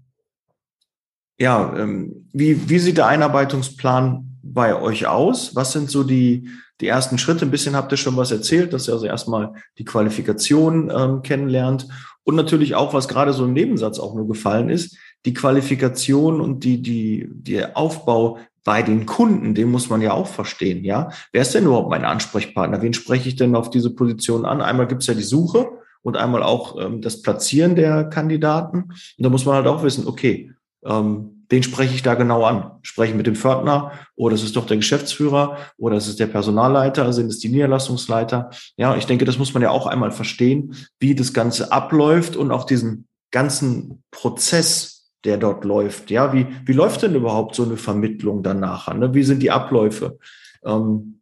ja, 1.39 1.75
ähm, 1.77 2.29
wie, 2.33 2.69
wie 2.69 2.79
sieht 2.79 2.97
der 2.99 3.07
Einarbeitungsplan 3.07 4.39
bei 4.43 4.81
euch 4.81 5.07
aus? 5.07 5.55
Was 5.55 5.73
sind 5.73 5.91
so 5.91 6.03
die, 6.03 6.49
die 6.81 6.87
ersten 6.87 7.19
Schritte? 7.19 7.45
Ein 7.45 7.51
bisschen 7.51 7.77
habt 7.77 7.93
ihr 7.93 7.99
schon 7.99 8.17
was 8.17 8.31
erzählt, 8.31 8.73
dass 8.73 8.89
ihr 8.89 8.95
also 8.95 9.07
erstmal 9.07 9.53
die 9.79 9.85
Qualifikation 9.85 10.91
ähm, 10.95 11.23
kennenlernt 11.23 11.89
und 12.27 12.35
natürlich 12.35 12.75
auch, 12.75 12.93
was 12.93 13.07
gerade 13.07 13.33
so 13.33 13.45
im 13.45 13.53
Nebensatz 13.53 14.01
auch 14.01 14.15
nur 14.15 14.27
gefallen 14.27 14.69
ist, 14.69 14.97
die 15.27 15.33
Qualifikation 15.33 16.41
und 16.41 16.65
die, 16.65 16.83
die, 16.83 17.29
der 17.31 17.77
Aufbau 17.77 18.39
bei 18.65 18.83
den 18.83 19.07
Kunden, 19.07 19.55
den 19.55 19.71
muss 19.71 19.91
man 19.91 20.03
ja 20.03 20.13
auch 20.13 20.27
verstehen, 20.27 20.85
ja. 20.85 21.11
Wer 21.31 21.43
ist 21.43 21.55
denn 21.55 21.67
überhaupt 21.67 21.89
mein 21.89 22.05
Ansprechpartner? 22.05 22.83
Wen 22.83 22.95
spreche 22.95 23.29
ich 23.29 23.37
denn 23.37 23.55
auf 23.55 23.71
diese 23.71 23.95
Position 23.95 24.45
an? 24.45 24.61
Einmal 24.61 24.89
gibt 24.89 25.03
es 25.03 25.07
ja 25.07 25.15
die 25.15 25.23
Suche 25.23 25.69
und 26.03 26.17
einmal 26.17 26.43
auch 26.43 26.77
ähm, 26.81 27.01
das 27.01 27.23
Platzieren 27.23 27.77
der 27.77 28.05
Kandidaten. 28.05 28.79
Und 28.79 28.95
da 29.19 29.29
muss 29.29 29.45
man 29.45 29.55
halt 29.55 29.69
auch 29.69 29.85
wissen, 29.85 30.09
okay, 30.09 30.51
ähm, 30.85 31.37
den 31.51 31.63
spreche 31.63 31.95
ich 31.95 32.03
da 32.03 32.15
genau 32.15 32.45
an. 32.45 32.73
Spreche 32.83 33.15
mit 33.15 33.27
dem 33.27 33.37
Pförtner 33.37 33.93
oder 34.17 34.35
es 34.35 34.43
ist 34.43 34.57
doch 34.57 34.67
der 34.67 34.79
Geschäftsführer 34.79 35.59
oder 35.79 35.97
es 35.97 36.09
ist 36.09 36.19
der 36.19 36.27
Personalleiter, 36.27 37.13
sind 37.13 37.29
es 37.29 37.39
die 37.39 37.49
Niederlassungsleiter. 37.49 38.51
Ja, 38.77 38.97
ich 38.97 39.07
denke, 39.07 39.25
das 39.25 39.39
muss 39.39 39.55
man 39.55 39.63
ja 39.63 39.71
auch 39.71 39.87
einmal 39.87 40.11
verstehen, 40.11 40.75
wie 40.99 41.15
das 41.15 41.33
Ganze 41.33 41.71
abläuft 41.71 42.37
und 42.37 42.51
auch 42.51 42.65
diesen 42.65 43.07
ganzen 43.31 44.03
Prozess, 44.11 45.13
der 45.25 45.37
dort 45.37 45.65
läuft. 45.65 46.11
Ja, 46.11 46.33
wie, 46.33 46.47
wie 46.65 46.73
läuft 46.73 47.03
denn 47.03 47.15
überhaupt 47.15 47.55
so 47.55 47.65
eine 47.65 47.77
Vermittlung 47.77 48.43
danach? 48.43 48.93
Ne? 48.95 49.15
Wie 49.15 49.23
sind 49.23 49.43
die 49.43 49.51
Abläufe? 49.51 50.19
Ähm, 50.65 51.21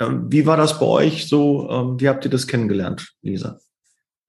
ähm, 0.00 0.26
wie 0.28 0.46
war 0.46 0.56
das 0.56 0.78
bei 0.78 0.86
euch 0.86 1.28
so? 1.28 1.68
Ähm, 1.70 2.00
wie 2.00 2.08
habt 2.08 2.24
ihr 2.24 2.30
das 2.30 2.46
kennengelernt, 2.46 3.12
Lisa? 3.22 3.58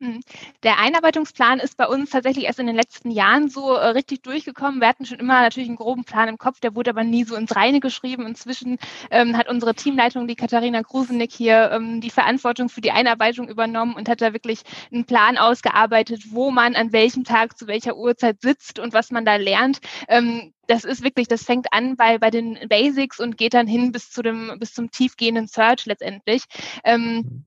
Hm. 0.01 0.21
Der 0.63 0.79
Einarbeitungsplan 0.79 1.59
ist 1.59 1.75
bei 1.75 1.85
uns 1.85 2.11
tatsächlich 2.11 2.45
erst 2.45 2.59
in 2.59 2.67
den 2.67 2.75
letzten 2.77 3.11
Jahren 3.11 3.49
so 3.49 3.73
äh, 3.73 3.87
richtig 3.87 4.21
durchgekommen. 4.23 4.79
Wir 4.79 4.87
hatten 4.87 5.05
schon 5.05 5.19
immer 5.19 5.41
natürlich 5.41 5.67
einen 5.67 5.75
groben 5.75 6.05
Plan 6.05 6.29
im 6.29 6.37
Kopf, 6.37 6.61
der 6.61 6.73
wurde 6.73 6.91
aber 6.91 7.03
nie 7.03 7.25
so 7.25 7.35
ins 7.35 7.53
Reine 7.53 7.81
geschrieben. 7.81 8.25
Inzwischen 8.25 8.77
ähm, 9.11 9.35
hat 9.35 9.49
unsere 9.49 9.75
Teamleitung, 9.75 10.25
die 10.25 10.37
Katharina 10.37 10.83
Grusenig 10.83 11.33
hier, 11.33 11.71
ähm, 11.73 11.99
die 11.99 12.11
Verantwortung 12.11 12.69
für 12.69 12.79
die 12.79 12.91
Einarbeitung 12.91 13.49
übernommen 13.49 13.93
und 13.93 14.07
hat 14.07 14.21
da 14.21 14.31
wirklich 14.31 14.61
einen 14.89 15.03
Plan 15.03 15.37
ausgearbeitet, 15.37 16.23
wo 16.29 16.49
man 16.49 16.75
an 16.75 16.93
welchem 16.93 17.25
Tag 17.25 17.57
zu 17.57 17.67
welcher 17.67 17.97
Uhrzeit 17.97 18.39
sitzt 18.41 18.79
und 18.79 18.93
was 18.93 19.11
man 19.11 19.25
da 19.25 19.35
lernt. 19.35 19.79
Ähm, 20.07 20.53
das 20.67 20.85
ist 20.85 21.03
wirklich, 21.03 21.27
das 21.27 21.43
fängt 21.43 21.73
an 21.73 21.97
bei, 21.97 22.19
bei 22.19 22.29
den 22.29 22.57
Basics 22.69 23.19
und 23.19 23.37
geht 23.37 23.53
dann 23.53 23.67
hin 23.67 23.91
bis 23.91 24.11
zu 24.11 24.21
dem, 24.21 24.59
bis 24.59 24.73
zum 24.73 24.91
tiefgehenden 24.91 25.47
Search 25.47 25.85
letztendlich. 25.87 26.43
Ähm, 26.85 27.15
mhm 27.15 27.45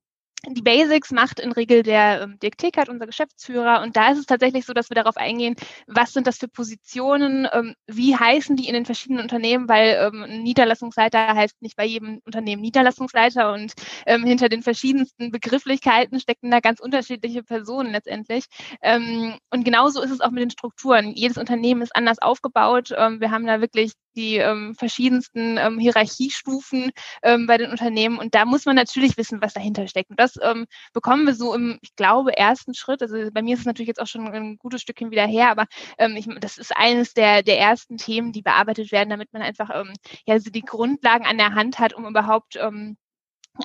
die 0.48 0.62
Basics 0.62 1.12
macht 1.12 1.38
in 1.38 1.52
Regel 1.52 1.82
der 1.82 2.22
ähm, 2.22 2.38
Dirk 2.40 2.58
Tickert, 2.58 2.88
unser 2.88 3.06
Geschäftsführer. 3.06 3.80
Und 3.82 3.96
da 3.96 4.10
ist 4.10 4.18
es 4.18 4.26
tatsächlich 4.26 4.66
so, 4.66 4.72
dass 4.72 4.90
wir 4.90 4.96
darauf 4.96 5.16
eingehen, 5.16 5.54
was 5.86 6.12
sind 6.12 6.26
das 6.26 6.38
für 6.38 6.48
Positionen, 6.48 7.46
ähm, 7.52 7.74
wie 7.86 8.16
heißen 8.16 8.56
die 8.56 8.66
in 8.66 8.74
den 8.74 8.84
verschiedenen 8.84 9.22
Unternehmen, 9.22 9.68
weil 9.68 10.10
ähm, 10.12 10.42
Niederlassungsleiter 10.42 11.28
heißt 11.28 11.62
nicht 11.62 11.76
bei 11.76 11.84
jedem 11.84 12.20
Unternehmen 12.24 12.62
Niederlassungsleiter 12.62 13.52
und 13.52 13.72
ähm, 14.06 14.24
hinter 14.24 14.48
den 14.48 14.62
verschiedensten 14.62 15.30
Begrifflichkeiten 15.30 16.18
stecken 16.18 16.50
da 16.50 16.60
ganz 16.60 16.80
unterschiedliche 16.80 17.44
Personen 17.44 17.92
letztendlich. 17.92 18.46
Ähm, 18.82 19.38
und 19.50 19.64
genauso 19.64 20.02
ist 20.02 20.10
es 20.10 20.20
auch 20.20 20.30
mit 20.30 20.42
den 20.42 20.50
Strukturen. 20.50 21.12
Jedes 21.14 21.36
Unternehmen 21.36 21.82
ist 21.82 21.94
anders 21.94 22.18
aufgebaut. 22.20 22.92
Ähm, 22.96 23.20
wir 23.20 23.30
haben 23.30 23.46
da 23.46 23.60
wirklich 23.60 23.92
die 24.16 24.36
ähm, 24.36 24.74
verschiedensten 24.74 25.56
ähm, 25.58 25.78
Hierarchiestufen 25.78 26.90
ähm, 27.22 27.46
bei 27.46 27.58
den 27.58 27.70
Unternehmen. 27.70 28.18
Und 28.18 28.34
da 28.34 28.44
muss 28.44 28.66
man 28.66 28.76
natürlich 28.76 29.16
wissen, 29.16 29.40
was 29.40 29.54
dahinter 29.54 29.86
steckt. 29.88 30.10
Und 30.10 30.20
das 30.20 30.31
ähm, 30.42 30.66
bekommen 30.92 31.26
wir 31.26 31.34
so 31.34 31.54
im, 31.54 31.78
ich 31.82 31.94
glaube, 31.96 32.36
ersten 32.36 32.74
Schritt. 32.74 33.02
Also 33.02 33.30
bei 33.32 33.42
mir 33.42 33.54
ist 33.54 33.60
es 33.60 33.66
natürlich 33.66 33.88
jetzt 33.88 34.00
auch 34.00 34.06
schon 34.06 34.26
ein 34.28 34.56
gutes 34.58 34.82
Stückchen 34.82 35.10
wieder 35.10 35.26
her, 35.26 35.50
aber 35.50 35.66
ähm, 35.98 36.16
ich, 36.16 36.28
das 36.40 36.58
ist 36.58 36.76
eines 36.76 37.14
der, 37.14 37.42
der 37.42 37.58
ersten 37.58 37.96
Themen, 37.96 38.32
die 38.32 38.42
bearbeitet 38.42 38.92
werden, 38.92 39.10
damit 39.10 39.32
man 39.32 39.42
einfach 39.42 39.70
ähm, 39.74 39.92
ja, 40.26 40.34
also 40.34 40.50
die 40.50 40.62
Grundlagen 40.62 41.26
an 41.26 41.38
der 41.38 41.54
Hand 41.54 41.78
hat, 41.78 41.94
um 41.94 42.06
überhaupt 42.06 42.56
ähm, 42.56 42.96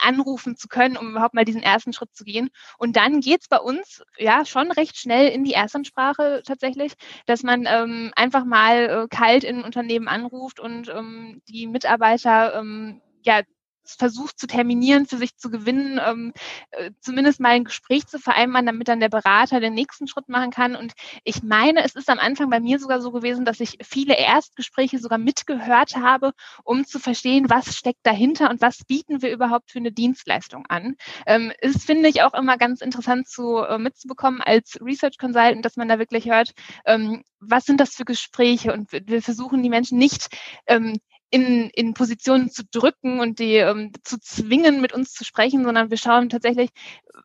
anrufen 0.02 0.58
zu 0.58 0.68
können, 0.68 0.98
um 0.98 1.12
überhaupt 1.12 1.34
mal 1.34 1.46
diesen 1.46 1.64
ersten 1.64 1.94
Schritt 1.94 2.14
zu 2.16 2.24
gehen. 2.24 2.50
Und 2.78 2.96
dann 2.96 3.22
geht's 3.22 3.48
bei 3.48 3.60
uns 3.60 4.04
ja 4.18 4.46
schon 4.46 4.72
recht 4.72 4.98
schnell 4.98 5.30
in 5.30 5.44
die 5.44 5.54
Erstansprache 5.54 6.42
tatsächlich, 6.46 6.94
dass 7.26 7.44
man 7.44 7.66
ähm, 7.68 8.12
einfach 8.16 8.46
mal 8.46 8.90
äh, 8.90 9.08
kalt 9.10 9.44
in 9.44 9.64
Unternehmen 9.64 10.08
anruft 10.08 10.60
und 10.60 10.90
ähm, 10.90 11.42
die 11.48 11.68
Mitarbeiter 11.68 12.56
ähm, 12.56 13.02
ja 13.24 13.42
versucht 13.96 14.40
zu 14.40 14.48
terminieren, 14.48 15.06
für 15.06 15.18
sich 15.18 15.38
zu 15.38 15.50
gewinnen, 15.50 16.00
ähm, 16.04 16.34
äh, 16.72 16.92
zumindest 17.02 17.40
mal 17.40 17.50
ein 17.50 17.64
Gespräch 17.64 18.08
zu 18.08 18.20
vereinbaren, 18.20 18.66
damit 18.66 18.88
dann 18.88 19.00
der 19.00 19.10
Berater 19.10 19.60
den 19.60 19.74
nächsten 19.74 20.08
Schritt 20.08 20.30
machen 20.30 20.52
kann. 20.52 20.76
Und 20.76 20.94
ich 21.24 21.44
meine, 21.44 21.84
es 21.84 21.96
ist 21.96 22.10
am 22.10 22.20
Anfang 22.20 22.50
bei 22.50 22.60
mir 22.60 22.80
sogar 22.80 23.02
so 23.02 23.12
gewesen, 23.12 23.46
dass 23.46 23.60
ich 23.60 23.78
viele 23.84 24.18
Erstgespräche 24.18 25.00
sogar 25.00 25.18
mitgehört 25.18 25.96
habe, 25.96 26.34
um 26.64 26.86
zu 26.86 27.00
verstehen, 27.00 27.50
was 27.50 27.76
steckt 27.76 28.06
dahinter 28.06 28.50
und 28.50 28.62
was 28.62 28.84
bieten 28.86 29.22
wir 29.22 29.32
überhaupt 29.32 29.72
für 29.72 29.80
eine 29.80 29.92
Dienstleistung 29.92 30.66
an. 30.68 30.96
Ähm, 31.26 31.52
ist, 31.62 31.86
finde 31.86 32.10
ich, 32.10 32.22
auch 32.24 32.34
immer 32.34 32.58
ganz 32.58 32.82
interessant 32.82 33.28
zu, 33.28 33.58
äh, 33.58 33.78
mitzubekommen 33.78 34.42
als 34.42 34.80
Research 34.82 35.18
Consultant, 35.18 35.66
dass 35.66 35.78
man 35.78 35.88
da 35.88 36.00
wirklich 36.00 36.30
hört, 36.30 36.52
ähm, 36.86 37.24
was 37.40 37.66
sind 37.66 37.80
das 37.80 37.96
für 37.96 38.06
Gespräche? 38.06 38.74
Und 38.74 38.92
wir 38.92 39.22
versuchen 39.22 39.62
die 39.64 39.70
Menschen 39.70 39.98
nicht 39.98 40.28
ähm, 40.68 40.98
in, 41.30 41.70
in 41.74 41.94
Positionen 41.94 42.50
zu 42.50 42.64
drücken 42.72 43.20
und 43.20 43.40
die 43.40 43.56
ähm, 43.56 43.92
zu 44.04 44.20
zwingen, 44.20 44.82
mit 44.82 44.94
uns 44.94 45.14
zu 45.14 45.26
sprechen, 45.26 45.64
sondern 45.64 45.90
wir 45.90 45.98
schauen 45.98 46.30
tatsächlich, 46.30 46.70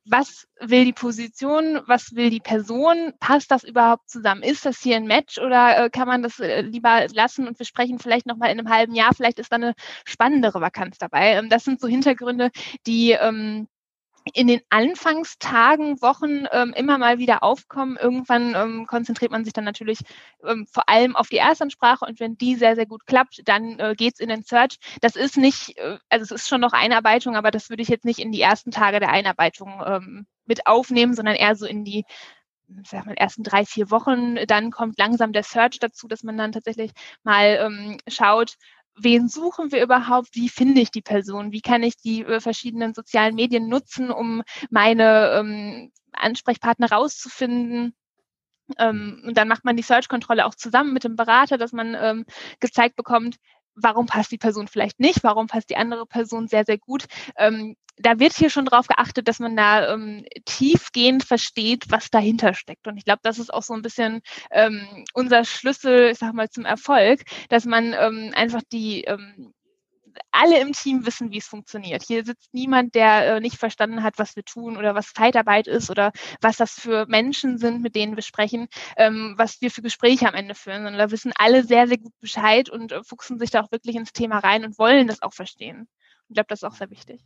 was 0.05 0.49
will 0.61 0.85
die 0.85 0.93
Position, 0.93 1.81
was 1.87 2.15
will 2.15 2.31
die 2.31 2.41
Person, 2.41 3.13
passt 3.21 3.51
das 3.51 3.63
überhaupt 3.63 4.09
zusammen? 4.09 4.43
Ist 4.43 4.67
das 4.67 4.81
hier 4.81 4.97
ein 4.97 5.07
Match 5.07 5.39
oder 5.39 5.85
äh, 5.85 5.91
kann 5.91 6.09
man 6.09 6.23
das 6.23 6.41
äh, 6.41 6.63
lieber 6.63 7.07
lassen 7.13 7.47
und 7.47 7.59
wir 7.59 7.67
sprechen 7.67 7.99
vielleicht 7.99 8.27
nochmal 8.27 8.51
in 8.51 8.59
einem 8.59 8.71
halben 8.71 8.95
Jahr, 8.95 9.15
vielleicht 9.15 9.39
ist 9.39 9.53
da 9.53 9.57
eine 9.57 9.75
spannendere 10.05 10.61
Vakanz 10.61 10.99
dabei. 10.99 11.35
Ähm, 11.35 11.49
das 11.49 11.65
sind 11.65 11.81
so 11.81 11.87
Hintergründe, 11.87 12.51
die 12.87 13.13
ähm, 13.13 13.69
in 14.35 14.47
den 14.47 14.61
Anfangstagen, 14.71 16.01
Wochen 16.01 16.47
ähm, 16.53 16.73
immer 16.77 16.99
mal 16.99 17.19
wieder 17.19 17.43
aufkommen. 17.43 17.97
Irgendwann 17.97 18.55
ähm, 18.55 18.87
konzentriert 18.87 19.31
man 19.31 19.45
sich 19.45 19.53
dann 19.53 19.65
natürlich 19.65 20.01
ähm, 20.47 20.67
vor 20.71 20.89
allem 20.89 21.17
auf 21.17 21.29
die 21.29 21.39
Erstansprache 21.39 22.05
und 22.05 22.21
wenn 22.21 22.37
die 22.37 22.55
sehr, 22.55 22.75
sehr 22.77 22.87
gut 22.87 23.07
klappt, 23.07 23.43
dann 23.47 23.79
äh, 23.79 23.95
geht's 23.97 24.21
in 24.21 24.29
den 24.29 24.43
Search. 24.45 24.79
Das 25.01 25.17
ist 25.17 25.37
nicht, 25.37 25.77
äh, 25.79 25.99
also 26.09 26.23
es 26.25 26.31
ist 26.31 26.49
schon 26.49 26.61
noch 26.61 26.73
Einarbeitung, 26.73 27.37
aber 27.37 27.51
das 27.51 27.71
würde 27.71 27.83
ich 27.83 27.89
jetzt 27.89 28.05
nicht 28.05 28.19
in 28.19 28.33
die 28.33 28.41
ersten 28.41 28.71
Tage 28.71 29.01
der 29.01 29.11
Einarbeitung 29.11 29.83
ähm, 29.85 30.27
mit 30.47 30.67
aufnehmen, 30.67 31.15
sondern 31.15 31.35
eher 31.35 31.57
so 31.57 31.67
in 31.67 31.85
die 31.85 32.05
sag 32.85 33.07
mal, 33.07 33.15
ersten 33.15 33.43
drei, 33.43 33.65
vier 33.65 33.91
Wochen. 33.91 34.37
Dann 34.47 34.71
kommt 34.71 34.99
langsam 34.99 35.33
der 35.33 35.43
Search 35.43 35.79
dazu, 35.79 36.09
dass 36.09 36.23
man 36.23 36.37
dann 36.37 36.53
tatsächlich 36.53 36.93
mal 37.23 37.59
ähm, 37.61 37.99
schaut, 38.09 38.57
wen 38.97 39.29
suchen 39.29 39.73
wir 39.73 39.83
überhaupt, 39.83 40.31
wie 40.35 40.49
finde 40.49 40.81
ich 40.81 40.91
die 40.91 41.03
Person, 41.03 41.53
wie 41.53 41.61
kann 41.61 41.83
ich 41.83 41.97
die 41.97 42.23
äh, 42.23 42.41
verschiedenen 42.41 42.95
sozialen 42.95 43.35
Medien 43.35 43.69
nutzen, 43.69 44.11
um 44.11 44.43
meine 44.71 45.33
ähm, 45.39 45.93
Ansprechpartner 46.13 46.91
rauszufinden. 46.91 47.95
Ähm, 48.79 49.23
und 49.27 49.37
dann 49.37 49.49
macht 49.49 49.65
man 49.65 49.77
die 49.77 49.83
Search-Kontrolle 49.83 50.47
auch 50.47 50.55
zusammen 50.55 50.93
mit 50.93 51.05
dem 51.05 51.17
Berater, 51.17 51.59
dass 51.59 51.73
man 51.73 51.97
ähm, 51.99 52.25
gezeigt 52.61 52.97
bekommt, 52.97 53.37
warum 53.75 54.07
passt 54.07 54.33
die 54.33 54.39
Person 54.39 54.69
vielleicht 54.69 55.01
nicht, 55.01 55.25
warum 55.25 55.47
passt 55.47 55.71
die 55.71 55.77
andere 55.77 56.07
Person 56.07 56.49
sehr, 56.49 56.65
sehr 56.65 56.79
gut. 56.79 57.07
Ähm, 57.37 57.77
da 57.97 58.19
wird 58.19 58.35
hier 58.35 58.51
schon 58.51 58.65
drauf 58.65 58.87
geachtet, 58.87 59.29
dass 59.29 59.39
man 59.39 59.57
da 59.57 59.93
ähm, 59.93 60.25
tiefgehend 60.45 61.25
versteht, 61.25 61.85
was 61.91 62.11
dahinter 62.11 62.55
steckt. 62.55 62.87
Und 62.87 62.97
ich 62.97 63.05
glaube, 63.05 63.21
das 63.23 63.39
ist 63.39 63.53
auch 63.53 63.63
so 63.63 63.75
ein 63.75 63.83
bisschen 63.83 64.23
ähm, 64.51 65.05
unser 65.15 65.45
Schlüssel, 65.45 66.11
ich 66.11 66.19
sag 66.19 66.33
mal, 66.35 66.49
zum 66.51 66.65
Erfolg, 66.65 67.23
dass 67.49 67.65
man 67.65 67.95
ähm, 67.99 68.33
einfach 68.35 68.63
die 68.73 69.05
ähm, 69.05 69.53
alle 70.31 70.61
im 70.61 70.73
Team 70.73 71.07
wissen, 71.07 71.31
wie 71.31 71.39
es 71.39 71.47
funktioniert. 71.47 72.03
Hier 72.03 72.25
sitzt 72.25 72.53
niemand, 72.53 72.95
der 72.95 73.37
äh, 73.37 73.41
nicht 73.41 73.57
verstanden 73.57 74.03
hat, 74.03 74.19
was 74.19 74.37
wir 74.37 74.45
tun 74.45 74.77
oder 74.77 74.95
was 74.95 75.13
Zeitarbeit 75.13 75.67
ist 75.67 75.91
oder 75.91 76.13
was 76.41 76.57
das 76.57 76.73
für 76.73 77.07
Menschen 77.07 77.59
sind, 77.59 77.83
mit 77.83 77.95
denen 77.95 78.17
wir 78.17 78.23
sprechen, 78.23 78.69
ähm, 78.97 79.35
was 79.37 79.61
wir 79.61 79.71
für 79.71 79.83
Gespräche 79.83 80.29
am 80.29 80.35
Ende 80.35 80.55
führen, 80.55 80.83
sondern 80.83 80.99
da 80.99 81.11
wissen 81.11 81.33
alle 81.37 81.65
sehr, 81.65 81.87
sehr 81.89 81.99
gut 81.99 82.13
Bescheid 82.21 82.71
und 82.71 82.93
äh, 82.93 83.03
fuchsen 83.05 83.39
sich 83.39 83.51
da 83.51 83.63
auch 83.63 83.73
wirklich 83.73 83.97
ins 83.97 84.13
Thema 84.13 84.39
rein 84.39 84.65
und 84.65 84.79
wollen 84.79 85.07
das 85.07 85.23
auch 85.23 85.35
verstehen. 85.35 85.89
Ich 86.29 86.35
glaube, 86.35 86.49
das 86.49 86.61
ist 86.63 86.69
auch 86.69 86.75
sehr 86.77 86.91
wichtig. 86.91 87.23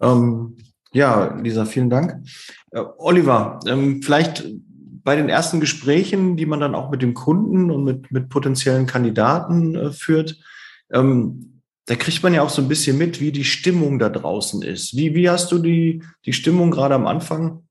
Ähm, 0.00 0.56
ja, 0.92 1.36
Lisa, 1.36 1.64
vielen 1.64 1.90
Dank. 1.90 2.24
Äh, 2.70 2.82
Oliver, 2.98 3.60
ähm, 3.66 4.02
vielleicht 4.02 4.44
bei 5.02 5.16
den 5.16 5.28
ersten 5.28 5.60
Gesprächen, 5.60 6.36
die 6.36 6.46
man 6.46 6.60
dann 6.60 6.74
auch 6.74 6.90
mit 6.90 7.02
dem 7.02 7.14
Kunden 7.14 7.70
und 7.70 7.84
mit, 7.84 8.10
mit 8.10 8.28
potenziellen 8.28 8.86
Kandidaten 8.86 9.74
äh, 9.74 9.92
führt, 9.92 10.36
ähm, 10.92 11.62
da 11.86 11.96
kriegt 11.96 12.22
man 12.22 12.34
ja 12.34 12.42
auch 12.42 12.50
so 12.50 12.62
ein 12.62 12.68
bisschen 12.68 12.98
mit, 12.98 13.20
wie 13.20 13.32
die 13.32 13.44
Stimmung 13.44 13.98
da 13.98 14.08
draußen 14.08 14.62
ist. 14.62 14.96
Wie, 14.96 15.14
wie 15.14 15.28
hast 15.28 15.50
du 15.50 15.58
die, 15.58 16.04
die 16.24 16.32
Stimmung 16.32 16.70
gerade 16.70 16.94
am 16.94 17.06
Anfang 17.06 17.64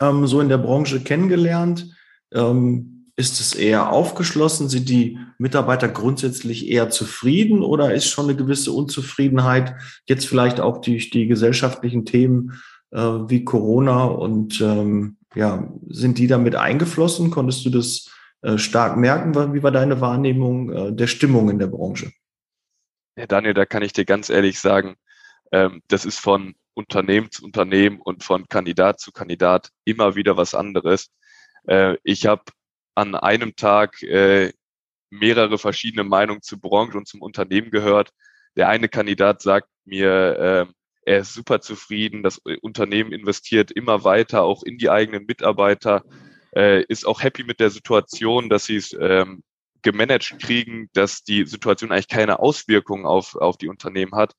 ähm, 0.00 0.26
so 0.26 0.40
in 0.40 0.48
der 0.48 0.58
Branche 0.58 1.00
kennengelernt? 1.00 1.94
Ähm, 2.32 3.01
ist 3.16 3.40
es 3.40 3.54
eher 3.54 3.92
aufgeschlossen? 3.92 4.68
Sind 4.68 4.88
die 4.88 5.18
Mitarbeiter 5.38 5.88
grundsätzlich 5.88 6.68
eher 6.68 6.90
zufrieden 6.90 7.62
oder 7.62 7.94
ist 7.94 8.08
schon 8.08 8.26
eine 8.26 8.36
gewisse 8.36 8.72
Unzufriedenheit 8.72 9.74
jetzt 10.06 10.26
vielleicht 10.26 10.60
auch 10.60 10.80
durch 10.80 11.10
die 11.10 11.26
gesellschaftlichen 11.26 12.04
Themen 12.04 12.60
äh, 12.90 12.98
wie 12.98 13.44
Corona 13.44 14.04
und 14.04 14.60
ähm, 14.60 15.16
ja, 15.34 15.72
sind 15.88 16.18
die 16.18 16.26
damit 16.26 16.56
eingeflossen? 16.56 17.30
Konntest 17.30 17.64
du 17.64 17.70
das 17.70 18.10
äh, 18.42 18.58
stark 18.58 18.96
merken? 18.96 19.54
Wie 19.54 19.62
war 19.62 19.70
deine 19.70 20.00
Wahrnehmung 20.00 20.72
äh, 20.72 20.92
der 20.92 21.06
Stimmung 21.06 21.50
in 21.50 21.58
der 21.58 21.68
Branche? 21.68 22.12
Ja, 23.16 23.26
Daniel, 23.26 23.54
da 23.54 23.66
kann 23.66 23.82
ich 23.82 23.92
dir 23.92 24.04
ganz 24.04 24.30
ehrlich 24.30 24.58
sagen, 24.58 24.96
ähm, 25.52 25.82
das 25.88 26.04
ist 26.04 26.18
von 26.18 26.54
Unternehmen 26.74 27.30
zu 27.30 27.44
Unternehmen 27.44 28.00
und 28.00 28.24
von 28.24 28.48
Kandidat 28.48 29.00
zu 29.00 29.12
Kandidat 29.12 29.68
immer 29.84 30.14
wieder 30.14 30.36
was 30.36 30.54
anderes. 30.54 31.10
Äh, 31.66 31.96
ich 32.04 32.26
habe 32.26 32.42
an 32.94 33.14
einem 33.14 33.56
Tag 33.56 34.02
äh, 34.02 34.52
mehrere 35.10 35.58
verschiedene 35.58 36.04
Meinungen 36.04 36.42
zur 36.42 36.60
Branche 36.60 36.96
und 36.96 37.06
zum 37.06 37.22
Unternehmen 37.22 37.70
gehört. 37.70 38.10
Der 38.56 38.68
eine 38.68 38.88
Kandidat 38.88 39.42
sagt 39.42 39.68
mir, 39.84 40.68
äh, 40.68 40.72
er 41.04 41.18
ist 41.18 41.34
super 41.34 41.60
zufrieden, 41.60 42.22
das 42.22 42.38
Unternehmen 42.60 43.12
investiert 43.12 43.72
immer 43.72 44.04
weiter, 44.04 44.42
auch 44.42 44.62
in 44.62 44.78
die 44.78 44.88
eigenen 44.88 45.26
Mitarbeiter, 45.26 46.04
äh, 46.54 46.84
ist 46.84 47.06
auch 47.06 47.22
happy 47.22 47.44
mit 47.44 47.60
der 47.60 47.70
Situation, 47.70 48.48
dass 48.48 48.66
sie 48.66 48.76
es 48.76 48.96
ähm, 48.98 49.42
gemanagt 49.82 50.38
kriegen, 50.40 50.88
dass 50.92 51.24
die 51.24 51.44
Situation 51.44 51.90
eigentlich 51.90 52.08
keine 52.08 52.38
Auswirkungen 52.38 53.04
auf, 53.04 53.34
auf 53.34 53.56
die 53.56 53.68
Unternehmen 53.68 54.14
hat. 54.14 54.34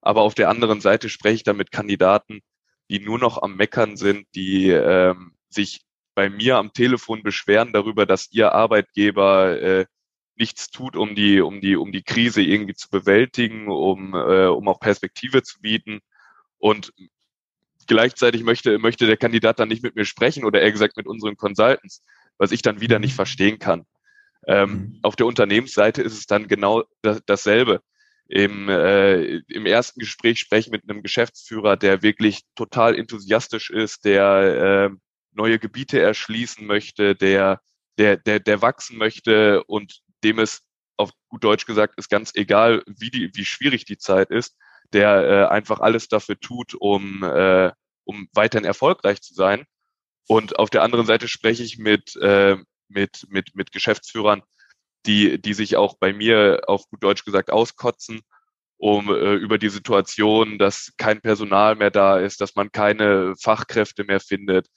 Aber 0.00 0.22
auf 0.22 0.34
der 0.34 0.48
anderen 0.48 0.80
Seite 0.80 1.08
spreche 1.08 1.36
ich 1.36 1.42
da 1.44 1.52
mit 1.52 1.70
Kandidaten, 1.70 2.40
die 2.90 3.00
nur 3.00 3.18
noch 3.18 3.42
am 3.42 3.56
Meckern 3.56 3.96
sind, 3.96 4.26
die 4.34 4.70
ähm, 4.70 5.34
sich 5.50 5.82
bei 6.18 6.30
mir 6.30 6.56
am 6.56 6.72
Telefon 6.72 7.22
beschweren 7.22 7.72
darüber, 7.72 8.04
dass 8.04 8.32
ihr 8.32 8.50
Arbeitgeber 8.50 9.62
äh, 9.62 9.86
nichts 10.34 10.68
tut, 10.68 10.96
um 10.96 11.14
die, 11.14 11.40
um 11.40 11.60
die, 11.60 11.76
um 11.76 11.92
die 11.92 12.02
Krise 12.02 12.42
irgendwie 12.42 12.74
zu 12.74 12.90
bewältigen, 12.90 13.68
um, 13.68 14.14
äh, 14.14 14.46
um 14.46 14.66
auch 14.66 14.80
Perspektive 14.80 15.44
zu 15.44 15.60
bieten. 15.60 16.00
Und 16.58 16.92
gleichzeitig 17.86 18.42
möchte, 18.42 18.80
möchte 18.80 19.06
der 19.06 19.16
Kandidat 19.16 19.60
dann 19.60 19.68
nicht 19.68 19.84
mit 19.84 19.94
mir 19.94 20.04
sprechen 20.04 20.44
oder 20.44 20.60
eher 20.60 20.72
gesagt 20.72 20.96
mit 20.96 21.06
unseren 21.06 21.36
Consultants, 21.36 22.02
was 22.36 22.50
ich 22.50 22.62
dann 22.62 22.80
wieder 22.80 22.98
nicht 22.98 23.12
mhm. 23.12 23.18
verstehen 23.18 23.60
kann. 23.60 23.86
Ähm, 24.48 24.70
mhm. 24.70 24.98
Auf 25.02 25.14
der 25.14 25.26
Unternehmensseite 25.26 26.02
ist 26.02 26.18
es 26.18 26.26
dann 26.26 26.48
genau 26.48 26.82
das, 27.00 27.22
dasselbe. 27.26 27.80
Im, 28.26 28.68
äh, 28.68 29.36
Im 29.46 29.66
ersten 29.66 30.00
Gespräch 30.00 30.40
spreche 30.40 30.66
ich 30.66 30.72
mit 30.72 30.90
einem 30.90 31.04
Geschäftsführer, 31.04 31.76
der 31.76 32.02
wirklich 32.02 32.40
total 32.56 32.96
enthusiastisch 32.96 33.70
ist, 33.70 34.04
der 34.04 34.90
äh, 34.90 34.96
neue 35.38 35.58
Gebiete 35.58 36.00
erschließen 36.00 36.66
möchte, 36.66 37.14
der, 37.14 37.60
der, 37.96 38.16
der, 38.16 38.40
der 38.40 38.60
wachsen 38.60 38.98
möchte 38.98 39.64
und 39.64 40.00
dem 40.24 40.38
es 40.38 40.62
auf 40.98 41.10
gut 41.28 41.44
Deutsch 41.44 41.64
gesagt 41.64 41.94
ist 41.96 42.10
ganz 42.10 42.32
egal, 42.34 42.82
wie 42.86 43.10
die, 43.10 43.30
wie 43.34 43.44
schwierig 43.44 43.84
die 43.84 43.98
Zeit 43.98 44.30
ist, 44.30 44.56
der 44.92 45.24
äh, 45.24 45.46
einfach 45.46 45.80
alles 45.80 46.08
dafür 46.08 46.38
tut, 46.40 46.74
um, 46.74 47.22
äh, 47.22 47.70
um 48.04 48.28
weiterhin 48.32 48.64
erfolgreich 48.66 49.20
zu 49.22 49.34
sein. 49.34 49.64
Und 50.26 50.58
auf 50.58 50.70
der 50.70 50.82
anderen 50.82 51.06
Seite 51.06 51.28
spreche 51.28 51.62
ich 51.62 51.78
mit, 51.78 52.16
äh, 52.16 52.56
mit, 52.88 53.26
mit, 53.28 53.54
mit 53.54 53.72
Geschäftsführern, 53.72 54.42
die, 55.06 55.40
die 55.40 55.54
sich 55.54 55.76
auch 55.76 55.96
bei 55.98 56.12
mir 56.12 56.62
auf 56.66 56.88
gut 56.90 57.02
Deutsch 57.02 57.24
gesagt 57.24 57.50
auskotzen, 57.50 58.20
um 58.76 59.08
äh, 59.08 59.34
über 59.34 59.58
die 59.58 59.68
Situation, 59.70 60.58
dass 60.58 60.92
kein 60.96 61.20
Personal 61.20 61.76
mehr 61.76 61.90
da 61.90 62.18
ist, 62.18 62.40
dass 62.40 62.56
man 62.56 62.72
keine 62.72 63.34
Fachkräfte 63.40 64.04
mehr 64.04 64.20
findet, 64.20 64.68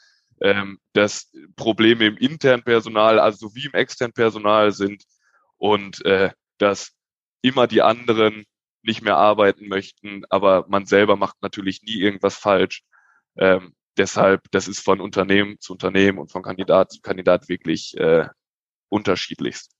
ähm, 0.41 0.79
dass 0.93 1.31
Probleme 1.55 2.05
im 2.05 2.17
internen 2.17 2.63
Personal, 2.63 3.19
also 3.19 3.55
wie 3.55 3.65
im 3.65 3.73
externen 3.73 4.13
Personal 4.13 4.71
sind 4.71 5.03
und 5.57 6.03
äh, 6.05 6.31
dass 6.57 6.93
immer 7.41 7.67
die 7.67 7.81
anderen 7.81 8.45
nicht 8.83 9.01
mehr 9.01 9.17
arbeiten 9.17 9.67
möchten, 9.67 10.23
aber 10.29 10.65
man 10.67 10.85
selber 10.85 11.15
macht 11.15 11.41
natürlich 11.41 11.83
nie 11.83 11.99
irgendwas 11.99 12.35
falsch. 12.35 12.83
Ähm, 13.37 13.73
deshalb, 13.97 14.41
das 14.51 14.67
ist 14.67 14.83
von 14.83 14.99
Unternehmen 14.99 15.57
zu 15.59 15.73
Unternehmen 15.73 16.17
und 16.17 16.31
von 16.31 16.41
Kandidat 16.41 16.91
zu 16.91 17.01
Kandidat 17.01 17.47
wirklich 17.47 17.95
äh, 17.97 18.27
unterschiedlichst. 18.89 19.71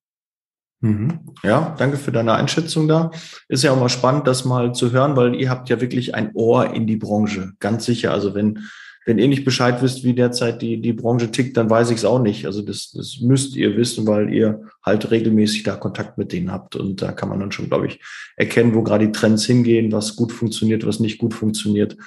Mhm. 0.81 1.33
Ja, 1.43 1.75
danke 1.77 1.97
für 1.97 2.11
deine 2.11 2.33
Einschätzung 2.33 2.87
da. 2.87 3.11
Ist 3.47 3.63
ja 3.63 3.71
auch 3.71 3.79
mal 3.79 3.89
spannend, 3.89 4.27
das 4.27 4.45
mal 4.45 4.73
zu 4.73 4.91
hören, 4.91 5.15
weil 5.15 5.35
ihr 5.35 5.49
habt 5.49 5.69
ja 5.69 5.79
wirklich 5.79 6.15
ein 6.15 6.31
Ohr 6.33 6.73
in 6.73 6.87
die 6.87 6.97
Branche, 6.97 7.53
ganz 7.59 7.85
sicher. 7.85 8.11
Also 8.11 8.33
wenn 8.33 8.67
wenn 9.05 9.17
ihr 9.17 9.27
nicht 9.27 9.45
Bescheid 9.45 9.81
wisst, 9.81 10.03
wie 10.03 10.13
derzeit 10.13 10.61
die, 10.61 10.79
die 10.79 10.93
Branche 10.93 11.31
tickt, 11.31 11.57
dann 11.57 11.69
weiß 11.69 11.89
ich 11.89 11.97
es 11.97 12.05
auch 12.05 12.21
nicht. 12.21 12.45
Also 12.45 12.61
das, 12.61 12.91
das 12.91 13.19
müsst 13.19 13.55
ihr 13.55 13.75
wissen, 13.75 14.05
weil 14.05 14.31
ihr 14.31 14.61
halt 14.83 15.09
regelmäßig 15.09 15.63
da 15.63 15.75
Kontakt 15.75 16.19
mit 16.19 16.31
denen 16.31 16.51
habt. 16.51 16.75
Und 16.75 17.01
da 17.01 17.11
kann 17.11 17.29
man 17.29 17.39
dann 17.39 17.51
schon, 17.51 17.67
glaube 17.67 17.87
ich, 17.87 17.99
erkennen, 18.37 18.75
wo 18.75 18.83
gerade 18.83 19.07
die 19.07 19.11
Trends 19.11 19.45
hingehen, 19.45 19.91
was 19.91 20.15
gut 20.15 20.31
funktioniert, 20.31 20.85
was 20.85 20.99
nicht 20.99 21.17
gut 21.17 21.33
funktioniert. 21.33 21.97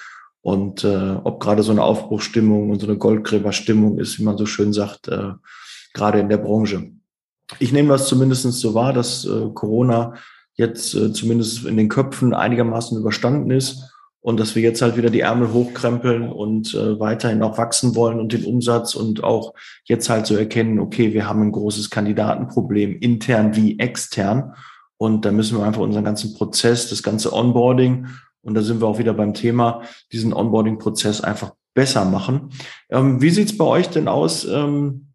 Und 0.40 0.84
äh, 0.84 1.16
ob 1.24 1.40
gerade 1.40 1.64
so 1.64 1.72
eine 1.72 1.82
Aufbruchstimmung 1.82 2.70
und 2.70 2.80
so 2.80 2.86
eine 2.86 2.96
Goldgräberstimmung 2.96 3.98
ist, 3.98 4.20
wie 4.20 4.24
man 4.24 4.38
so 4.38 4.46
schön 4.46 4.72
sagt, 4.72 5.08
äh, 5.08 5.32
gerade 5.94 6.20
in 6.20 6.28
der 6.28 6.38
Branche. 6.38 6.92
Ich 7.58 7.72
nehme 7.72 7.88
das 7.88 8.06
zumindest 8.06 8.44
so 8.52 8.74
wahr, 8.74 8.92
dass 8.92 9.24
äh, 9.24 9.48
Corona 9.52 10.14
jetzt 10.54 10.94
äh, 10.94 11.12
zumindest 11.12 11.64
in 11.64 11.76
den 11.76 11.88
Köpfen 11.88 12.34
einigermaßen 12.34 12.96
überstanden 12.96 13.50
ist 13.50 13.93
und 14.24 14.40
dass 14.40 14.54
wir 14.54 14.62
jetzt 14.62 14.80
halt 14.80 14.96
wieder 14.96 15.10
die 15.10 15.20
Ärmel 15.20 15.52
hochkrempeln 15.52 16.32
und 16.32 16.72
äh, 16.72 16.98
weiterhin 16.98 17.42
auch 17.42 17.58
wachsen 17.58 17.94
wollen 17.94 18.18
und 18.18 18.32
den 18.32 18.46
Umsatz 18.46 18.94
und 18.94 19.22
auch 19.22 19.52
jetzt 19.84 20.08
halt 20.08 20.24
so 20.24 20.34
erkennen, 20.34 20.78
okay, 20.78 21.12
wir 21.12 21.28
haben 21.28 21.42
ein 21.42 21.52
großes 21.52 21.90
Kandidatenproblem, 21.90 22.96
intern 23.00 23.54
wie 23.54 23.78
extern. 23.78 24.54
Und 24.96 25.26
da 25.26 25.30
müssen 25.30 25.58
wir 25.58 25.66
einfach 25.66 25.82
unseren 25.82 26.04
ganzen 26.04 26.32
Prozess, 26.32 26.88
das 26.88 27.02
ganze 27.02 27.34
Onboarding, 27.34 28.06
und 28.40 28.54
da 28.54 28.62
sind 28.62 28.80
wir 28.80 28.86
auch 28.86 28.98
wieder 28.98 29.12
beim 29.12 29.34
Thema, 29.34 29.82
diesen 30.10 30.32
Onboarding-Prozess 30.32 31.20
einfach 31.20 31.52
besser 31.74 32.06
machen. 32.06 32.48
Ähm, 32.88 33.20
wie 33.20 33.30
sieht's 33.30 33.58
bei 33.58 33.66
euch 33.66 33.90
denn 33.90 34.08
aus? 34.08 34.46
Ähm, 34.46 35.08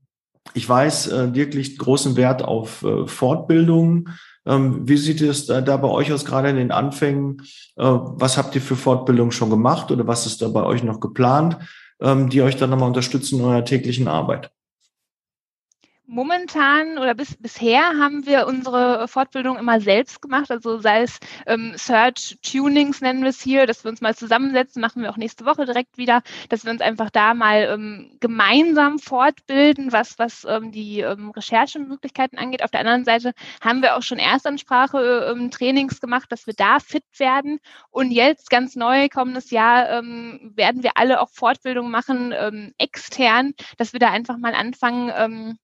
ich 0.54 0.70
weiß, 0.70 1.08
äh, 1.08 1.32
Dirk 1.32 1.56
großen 1.80 2.16
Wert 2.16 2.44
auf 2.44 2.84
äh, 2.84 3.08
Fortbildung. 3.08 4.10
Ähm, 4.46 4.88
wie 4.88 4.98
sieht 4.98 5.22
es 5.22 5.46
da, 5.46 5.62
bei 5.62 5.88
euch 5.88 6.12
aus, 6.12 6.26
gerade 6.26 6.50
in 6.50 6.56
den 6.56 6.72
Anfängen? 6.72 7.42
Äh, 7.76 7.84
was 7.84 8.38
habt 8.38 8.56
ihr 8.56 8.62
für 8.62 8.76
Fortbildung 8.76 9.32
schon 9.32 9.50
gemacht 9.50 9.92
oder 9.92 10.08
was 10.08 10.26
ist 10.26 10.42
da 10.42 10.48
bei 10.48 10.64
euch 10.64 10.84
noch 10.84 11.00
geplant, 11.00 11.58
ähm, 12.02 12.30
die 12.30 12.42
euch 12.42 12.56
dann 12.56 12.70
nochmal 12.70 12.88
unterstützen 12.88 13.40
in 13.40 13.46
eurer 13.46 13.66
täglichen 13.66 14.08
Arbeit? 14.08 14.52
Momentan 16.12 16.98
oder 16.98 17.14
bis, 17.14 17.38
bisher 17.38 17.84
haben 18.00 18.26
wir 18.26 18.48
unsere 18.48 19.08
Fortbildung 19.08 19.60
immer 19.60 19.80
selbst 19.80 20.24
gemacht, 20.24 20.50
also 20.50 20.80
sei 20.80 21.04
es 21.04 21.20
ähm, 21.46 21.74
Search 21.78 22.40
Tunings 22.42 23.00
nennen 23.02 23.22
wir 23.22 23.30
es 23.30 23.40
hier, 23.40 23.68
dass 23.68 23.84
wir 23.84 23.92
uns 23.92 24.02
mal 24.02 24.16
zusammensetzen, 24.16 24.82
machen 24.82 25.04
wir 25.04 25.12
auch 25.12 25.18
nächste 25.18 25.46
Woche 25.46 25.66
direkt 25.66 26.00
wieder, 26.00 26.24
dass 26.50 26.66
wir 26.66 26.72
uns 26.72 26.82
einfach 26.82 27.12
da 27.12 27.36
mal 27.36 27.70
ähm, 27.72 28.18
gemeinsam 28.20 28.98
fortbilden, 28.98 29.92
was, 29.92 30.18
was 30.18 30.46
ähm, 30.50 30.72
die 30.72 31.02
ähm, 31.02 31.30
Recherchemöglichkeiten 31.30 32.40
angeht. 32.40 32.64
Auf 32.64 32.72
der 32.72 32.80
anderen 32.80 33.06
Seite 33.06 33.34
haben 33.62 33.84
wir 33.84 33.96
auch 33.96 34.02
schon 34.02 34.18
Erstansprache 34.18 35.32
ähm, 35.32 35.52
Trainings 35.52 36.02
gemacht, 36.02 36.32
dass 36.32 36.48
wir 36.48 36.56
da 36.56 36.80
fit 36.80 37.06
werden. 37.20 37.60
Und 37.92 38.10
jetzt 38.10 38.50
ganz 38.50 38.76
neu 38.76 39.10
kommendes 39.10 39.52
Jahr 39.52 39.88
ähm, 39.92 40.54
werden 40.56 40.82
wir 40.82 40.94
alle 40.96 41.22
auch 41.22 41.30
Fortbildungen 41.30 41.92
machen, 41.92 42.34
ähm, 42.36 42.74
extern, 42.80 43.54
dass 43.78 43.94
wir 43.94 44.00
da 44.00 44.10
einfach 44.10 44.38
mal 44.38 44.56
anfangen, 44.56 45.12
ähm, 45.16 45.60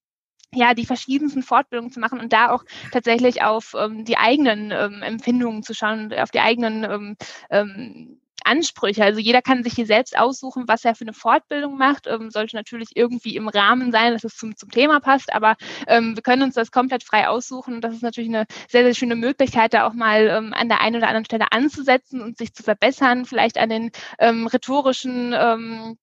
ja, 0.55 0.73
die 0.73 0.85
verschiedensten 0.85 1.43
Fortbildungen 1.43 1.91
zu 1.91 1.99
machen 1.99 2.19
und 2.19 2.33
da 2.33 2.51
auch 2.51 2.63
tatsächlich 2.91 3.43
auf 3.43 3.75
ähm, 3.77 4.05
die 4.05 4.17
eigenen 4.17 4.71
ähm, 4.71 5.01
Empfindungen 5.01 5.63
zu 5.63 5.73
schauen, 5.73 6.13
auf 6.13 6.31
die 6.31 6.39
eigenen 6.39 6.83
ähm, 6.83 7.17
ähm, 7.49 8.19
Ansprüche. 8.45 9.03
Also 9.03 9.19
jeder 9.19 9.41
kann 9.41 9.63
sich 9.63 9.73
hier 9.73 9.85
selbst 9.85 10.17
aussuchen, 10.17 10.67
was 10.67 10.85
er 10.85 10.95
für 10.95 11.03
eine 11.03 11.13
Fortbildung 11.13 11.77
macht. 11.77 12.07
Ähm, 12.07 12.29
sollte 12.29 12.55
natürlich 12.55 12.89
irgendwie 12.95 13.35
im 13.35 13.47
Rahmen 13.47 13.91
sein, 13.91 14.13
dass 14.13 14.23
es 14.23 14.35
zum, 14.35 14.55
zum 14.55 14.69
Thema 14.69 14.99
passt, 14.99 15.33
aber 15.33 15.55
ähm, 15.87 16.15
wir 16.15 16.23
können 16.23 16.43
uns 16.43 16.55
das 16.55 16.71
komplett 16.71 17.03
frei 17.03 17.27
aussuchen 17.27 17.75
und 17.75 17.81
das 17.81 17.95
ist 17.95 18.03
natürlich 18.03 18.29
eine 18.29 18.45
sehr, 18.69 18.83
sehr 18.83 18.93
schöne 18.93 19.15
Möglichkeit, 19.15 19.73
da 19.73 19.87
auch 19.87 19.93
mal 19.93 20.27
ähm, 20.27 20.53
an 20.53 20.69
der 20.69 20.81
einen 20.81 20.97
oder 20.97 21.07
anderen 21.07 21.25
Stelle 21.25 21.51
anzusetzen 21.51 22.21
und 22.21 22.37
sich 22.37 22.53
zu 22.53 22.63
verbessern, 22.63 23.25
vielleicht 23.25 23.57
an 23.57 23.69
den 23.69 23.91
ähm, 24.19 24.47
rhetorischen 24.47 25.33
ähm, 25.33 25.97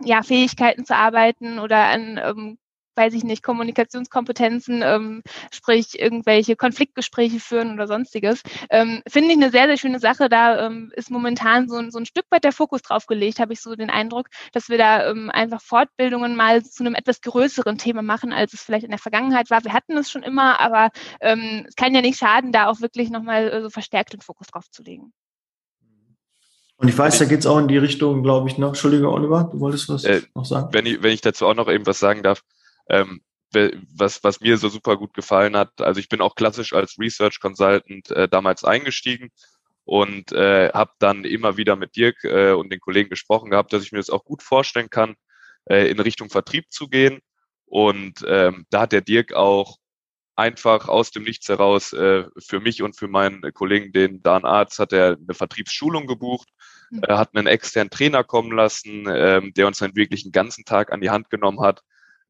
ja, 0.00 0.22
Fähigkeiten 0.22 0.84
zu 0.84 0.96
arbeiten 0.96 1.58
oder 1.58 1.84
an 1.84 2.20
ähm, 2.22 2.58
weiß 2.96 3.14
ich 3.14 3.24
nicht, 3.24 3.42
Kommunikationskompetenzen, 3.42 4.82
ähm, 4.82 5.22
sprich 5.52 5.98
irgendwelche 5.98 6.56
Konfliktgespräche 6.56 7.40
führen 7.40 7.74
oder 7.74 7.86
sonstiges. 7.86 8.42
Ähm, 8.70 9.02
Finde 9.08 9.30
ich 9.30 9.36
eine 9.36 9.50
sehr, 9.50 9.66
sehr 9.66 9.76
schöne 9.76 9.98
Sache. 9.98 10.28
Da 10.28 10.66
ähm, 10.66 10.92
ist 10.94 11.10
momentan 11.10 11.68
so, 11.68 11.90
so 11.90 11.98
ein 11.98 12.06
Stück 12.06 12.26
weit 12.30 12.44
der 12.44 12.52
Fokus 12.52 12.82
drauf 12.82 13.06
gelegt, 13.06 13.40
habe 13.40 13.52
ich 13.52 13.60
so 13.60 13.74
den 13.74 13.90
Eindruck, 13.90 14.28
dass 14.52 14.68
wir 14.68 14.78
da 14.78 15.08
ähm, 15.08 15.30
einfach 15.30 15.60
Fortbildungen 15.60 16.36
mal 16.36 16.64
zu 16.64 16.84
einem 16.84 16.94
etwas 16.94 17.20
größeren 17.20 17.78
Thema 17.78 18.02
machen, 18.02 18.32
als 18.32 18.52
es 18.52 18.62
vielleicht 18.62 18.84
in 18.84 18.90
der 18.90 18.98
Vergangenheit 18.98 19.50
war. 19.50 19.64
Wir 19.64 19.72
hatten 19.72 19.96
es 19.96 20.10
schon 20.10 20.22
immer, 20.22 20.60
aber 20.60 20.90
ähm, 21.20 21.64
es 21.68 21.76
kann 21.76 21.94
ja 21.94 22.00
nicht 22.00 22.18
schaden, 22.18 22.52
da 22.52 22.66
auch 22.66 22.80
wirklich 22.80 23.10
nochmal 23.10 23.48
äh, 23.48 23.62
so 23.62 23.70
verstärkt 23.70 24.12
den 24.12 24.20
Fokus 24.20 24.48
drauf 24.48 24.70
zu 24.70 24.82
legen. 24.82 25.12
Und 26.76 26.88
ich 26.88 26.98
weiß, 26.98 27.18
da 27.18 27.24
geht 27.24 27.40
es 27.40 27.46
auch 27.46 27.58
in 27.58 27.68
die 27.68 27.78
Richtung, 27.78 28.22
glaube 28.22 28.48
ich, 28.48 28.58
noch. 28.58 28.68
Entschuldige, 28.68 29.10
Oliver, 29.10 29.48
du 29.50 29.60
wolltest 29.60 29.88
was 29.88 30.04
äh, 30.04 30.22
noch 30.34 30.44
sagen? 30.44 30.68
Wenn 30.72 30.86
ich, 30.86 31.02
wenn 31.02 31.12
ich 31.12 31.20
dazu 31.20 31.46
auch 31.46 31.54
noch 31.54 31.68
eben 31.68 31.86
was 31.86 32.00
sagen 32.00 32.22
darf, 32.22 32.42
ähm, 32.88 33.22
was, 33.54 34.22
was 34.24 34.40
mir 34.40 34.58
so 34.58 34.68
super 34.68 34.96
gut 34.96 35.14
gefallen 35.14 35.56
hat. 35.56 35.80
Also 35.80 36.00
ich 36.00 36.08
bin 36.08 36.20
auch 36.20 36.34
klassisch 36.34 36.72
als 36.72 36.98
Research 36.98 37.40
Consultant 37.40 38.10
äh, 38.10 38.28
damals 38.28 38.64
eingestiegen 38.64 39.30
und 39.84 40.32
äh, 40.32 40.70
habe 40.70 40.92
dann 40.98 41.24
immer 41.24 41.56
wieder 41.56 41.76
mit 41.76 41.96
Dirk 41.96 42.24
äh, 42.24 42.52
und 42.52 42.72
den 42.72 42.80
Kollegen 42.80 43.10
gesprochen 43.10 43.50
gehabt, 43.50 43.72
dass 43.72 43.82
ich 43.82 43.92
mir 43.92 43.98
das 43.98 44.10
auch 44.10 44.24
gut 44.24 44.42
vorstellen 44.42 44.90
kann, 44.90 45.14
äh, 45.66 45.88
in 45.90 46.00
Richtung 46.00 46.30
Vertrieb 46.30 46.72
zu 46.72 46.88
gehen. 46.88 47.20
Und 47.66 48.24
ähm, 48.26 48.66
da 48.70 48.82
hat 48.82 48.92
der 48.92 49.00
Dirk 49.00 49.34
auch 49.34 49.76
einfach 50.36 50.88
aus 50.88 51.10
dem 51.10 51.22
Nichts 51.22 51.48
heraus 51.48 51.92
äh, 51.92 52.24
für 52.38 52.60
mich 52.60 52.82
und 52.82 52.96
für 52.96 53.08
meinen 53.08 53.52
Kollegen, 53.52 53.92
den 53.92 54.22
Dan 54.22 54.44
Arzt, 54.44 54.78
hat 54.78 54.92
er 54.92 55.16
eine 55.16 55.34
Vertriebsschulung 55.34 56.06
gebucht, 56.06 56.48
mhm. 56.90 57.02
äh, 57.04 57.14
hat 57.14 57.30
einen 57.34 57.46
externen 57.46 57.90
Trainer 57.90 58.24
kommen 58.24 58.52
lassen, 58.52 59.06
ähm, 59.08 59.52
der 59.54 59.66
uns 59.66 59.78
dann 59.78 59.94
wirklich 59.94 60.24
einen 60.24 60.32
ganzen 60.32 60.64
Tag 60.64 60.92
an 60.92 61.00
die 61.00 61.10
Hand 61.10 61.30
genommen 61.30 61.60
hat 61.60 61.82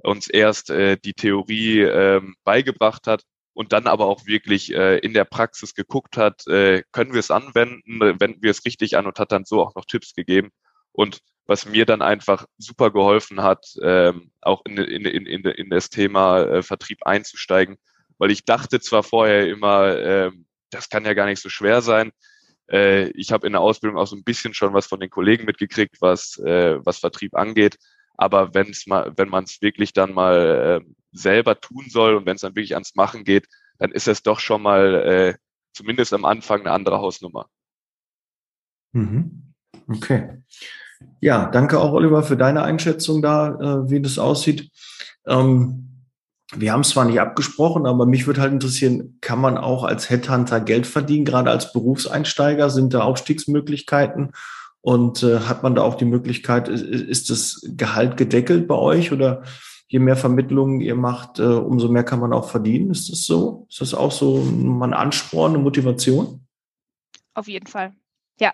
uns 0.05 0.29
erst 0.29 0.71
äh, 0.71 0.97
die 0.97 1.15
Theorie 1.15 1.81
ähm, 1.81 2.35
beigebracht 2.45 3.07
hat 3.07 3.23
und 3.55 3.73
dann 3.73 3.87
aber 3.87 4.07
auch 4.07 4.27
wirklich 4.27 4.75
äh, 4.75 4.99
in 4.99 5.15
der 5.15 5.25
Praxis 5.25 5.75
geguckt 5.75 6.17
hat, 6.17 6.47
äh, 6.47 6.83
können 6.93 7.13
wir 7.13 7.21
es 7.21 7.31
anwenden, 7.31 8.01
wenden 8.01 8.43
wir 8.43 8.51
es 8.51 8.65
richtig 8.65 8.97
an 8.97 9.07
und 9.07 9.19
hat 9.19 9.33
dann 9.33 9.45
so 9.45 9.63
auch 9.63 9.75
noch 9.75 9.85
Tipps 9.87 10.15
gegeben. 10.15 10.51
Und 10.93 11.21
was 11.47 11.67
mir 11.67 11.87
dann 11.87 12.03
einfach 12.03 12.47
super 12.59 12.91
geholfen 12.91 13.43
hat, 13.43 13.67
ähm, 13.83 14.31
auch 14.41 14.63
in, 14.67 14.79
in, 14.79 15.05
in, 15.05 15.27
in, 15.27 15.45
in 15.45 15.71
das 15.71 15.91
Thema 15.91 16.43
äh, 16.43 16.63
Vertrieb 16.63 17.07
einzusteigen, 17.07 17.77
weil 18.19 18.31
ich 18.31 18.45
dachte 18.45 18.81
zwar 18.81 19.03
vorher 19.03 19.49
immer, 19.49 19.97
äh, 19.97 20.31
das 20.71 20.89
kann 20.89 21.05
ja 21.05 21.15
gar 21.15 21.27
nicht 21.27 21.41
so 21.41 21.49
schwer 21.49 21.83
sein. 21.83 22.13
Äh, 22.71 23.11
ich 23.11 23.33
habe 23.33 23.47
in 23.47 23.53
der 23.53 23.61
Ausbildung 23.61 23.99
auch 23.99 24.07
so 24.07 24.17
ein 24.17 24.25
bisschen 24.25 24.55
schon 24.55 24.73
was 24.73 24.87
von 24.87 25.01
den 25.01 25.11
Kollegen 25.11 25.45
mitgekriegt, 25.45 25.97
was, 26.01 26.39
äh, 26.39 26.79
was 26.85 26.99
Vertrieb 26.99 27.37
angeht. 27.37 27.77
Aber 28.17 28.55
wenn's 28.55 28.87
mal, 28.87 29.13
wenn 29.17 29.29
man 29.29 29.45
es 29.45 29.61
wirklich 29.61 29.93
dann 29.93 30.13
mal 30.13 30.83
äh, 30.83 30.93
selber 31.13 31.61
tun 31.61 31.87
soll 31.89 32.15
und 32.15 32.27
wenn 32.27 32.37
es 32.37 32.43
dann 32.43 32.55
wirklich 32.55 32.75
ans 32.75 32.95
Machen 32.95 33.25
geht, 33.25 33.49
dann 33.79 33.93
ist 33.93 34.09
es 34.09 34.23
doch 34.23 34.41
schon 34.41 34.63
mal 34.63 34.95
äh, 34.95 35.35
zumindest 35.73 36.13
am 36.13 36.25
Anfang 36.25 36.61
eine 36.61 36.73
andere 36.73 36.99
Hausnummer. 36.99 37.49
Mhm. 38.93 39.55
Okay. 39.89 40.43
Ja, 41.21 41.47
danke 41.47 41.81
auch, 41.81 41.93
Oliver, 41.93 42.23
für 42.23 42.37
deine 42.37 42.63
Einschätzung 42.63 43.21
da, 43.21 43.49
äh, 43.49 43.91
wie 43.91 44.01
das 44.01 44.19
aussieht. 44.19 44.71
Ähm, 45.27 45.95
wir 46.55 46.73
haben 46.73 46.83
es 46.83 46.91
zwar 46.91 47.05
nicht 47.05 47.21
abgesprochen, 47.21 47.87
aber 47.87 48.07
mich 48.07 48.27
würde 48.27 48.41
halt 48.41 48.53
interessieren, 48.53 49.19
kann 49.21 49.41
man 49.41 49.59
auch 49.59 49.83
als 49.83 50.09
Headhunter 50.09 50.61
Geld 50.61 50.87
verdienen, 50.87 51.25
gerade 51.25 51.51
als 51.51 51.73
Berufseinsteiger? 51.73 52.71
Sind 52.71 52.95
da 52.95 53.03
Aufstiegsmöglichkeiten? 53.03 54.33
Und 54.85 55.23
äh, 55.23 55.41
hat 55.41 55.63
man 55.63 55.75
da 55.75 55.81
auch 55.81 55.95
die 55.95 56.05
Möglichkeit, 56.05 56.69
ist, 56.69 56.83
ist 56.83 57.31
das 57.31 57.67
Gehalt 57.75 58.19
gedeckelt 58.19 58.69
bei 58.69 58.75
euch 58.75 59.13
oder 59.13 59.43
je 59.89 59.99
mehr 59.99 60.15
Vermittlungen 60.15 60.83
ihr 60.83 60.95
macht, 60.95 61.39
äh, 61.39 61.43
umso 61.43 61.89
mehr 61.89 62.05
kann 62.05 62.21
man 62.21 62.35
auch 62.35 62.51
verdienen? 62.51 62.91
Ist 62.91 63.11
das 63.11 63.25
so? 63.25 63.67
Ist 63.71 63.81
das 63.81 63.95
auch 63.95 64.13
so 64.13 64.43
ein 64.43 64.93
Ansporn, 64.93 65.55
eine 65.55 65.63
Motivation? 65.63 66.47
Auf 67.33 67.49
jeden 67.49 67.67
Fall. 67.67 67.95
Ja, 68.41 68.53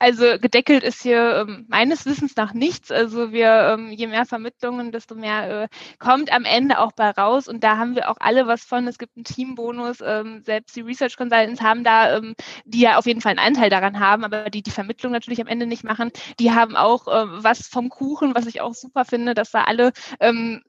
also 0.00 0.24
gedeckelt 0.40 0.82
ist 0.82 1.02
hier 1.02 1.46
ähm, 1.48 1.64
meines 1.68 2.04
Wissens 2.04 2.34
nach 2.34 2.52
nichts. 2.52 2.90
Also 2.90 3.30
wir, 3.30 3.74
ähm, 3.74 3.92
je 3.92 4.08
mehr 4.08 4.26
Vermittlungen, 4.26 4.90
desto 4.90 5.14
mehr 5.14 5.62
äh, 5.64 5.68
kommt 6.00 6.32
am 6.32 6.44
Ende 6.44 6.80
auch 6.80 6.90
bei 6.90 7.10
raus. 7.10 7.46
Und 7.46 7.62
da 7.62 7.76
haben 7.76 7.94
wir 7.94 8.10
auch 8.10 8.16
alle 8.18 8.48
was 8.48 8.64
von. 8.64 8.88
Es 8.88 8.98
gibt 8.98 9.16
einen 9.16 9.22
Teambonus. 9.24 9.98
Ähm, 10.04 10.42
selbst 10.44 10.74
die 10.74 10.80
Research 10.80 11.16
Consultants 11.16 11.60
haben 11.62 11.84
da, 11.84 12.16
ähm, 12.16 12.34
die 12.64 12.80
ja 12.80 12.98
auf 12.98 13.06
jeden 13.06 13.20
Fall 13.20 13.30
einen 13.30 13.38
Anteil 13.54 13.70
daran 13.70 14.00
haben, 14.00 14.24
aber 14.24 14.50
die 14.50 14.62
die 14.62 14.72
Vermittlung 14.72 15.12
natürlich 15.12 15.40
am 15.40 15.46
Ende 15.46 15.66
nicht 15.66 15.84
machen, 15.84 16.10
die 16.40 16.50
haben 16.50 16.74
auch 16.74 17.06
äh, 17.06 17.42
was 17.44 17.68
vom 17.68 17.88
Kuchen, 17.88 18.34
was 18.34 18.46
ich 18.46 18.60
auch 18.60 18.74
super 18.74 19.04
finde, 19.04 19.34
dass 19.34 19.52
da 19.52 19.62
alle 19.62 19.92
ähm, 20.18 20.60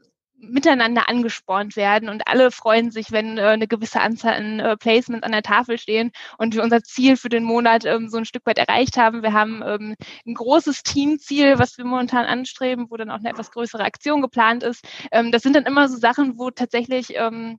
miteinander 0.41 1.07
angespornt 1.07 1.75
werden 1.75 2.09
und 2.09 2.27
alle 2.27 2.51
freuen 2.51 2.91
sich, 2.91 3.11
wenn 3.11 3.37
äh, 3.37 3.41
eine 3.41 3.67
gewisse 3.67 4.01
Anzahl 4.01 4.33
an 4.33 4.59
äh, 4.59 4.77
Placements 4.77 5.23
an 5.23 5.31
der 5.31 5.43
Tafel 5.43 5.77
stehen 5.77 6.11
und 6.37 6.55
wir 6.55 6.63
unser 6.63 6.83
Ziel 6.83 7.15
für 7.15 7.29
den 7.29 7.43
Monat 7.43 7.85
ähm, 7.85 8.09
so 8.09 8.17
ein 8.17 8.25
Stück 8.25 8.45
weit 8.45 8.57
erreicht 8.57 8.97
haben. 8.97 9.21
Wir 9.23 9.33
haben 9.33 9.61
ähm, 9.65 9.95
ein 10.25 10.33
großes 10.33 10.83
Teamziel, 10.83 11.59
was 11.59 11.77
wir 11.77 11.85
momentan 11.85 12.25
anstreben, 12.25 12.87
wo 12.89 12.97
dann 12.97 13.11
auch 13.11 13.19
eine 13.19 13.29
etwas 13.29 13.51
größere 13.51 13.83
Aktion 13.83 14.21
geplant 14.21 14.63
ist. 14.63 14.83
Ähm, 15.11 15.31
das 15.31 15.43
sind 15.43 15.55
dann 15.55 15.65
immer 15.65 15.87
so 15.87 15.97
Sachen, 15.97 16.37
wo 16.37 16.49
tatsächlich 16.49 17.15
ähm, 17.15 17.57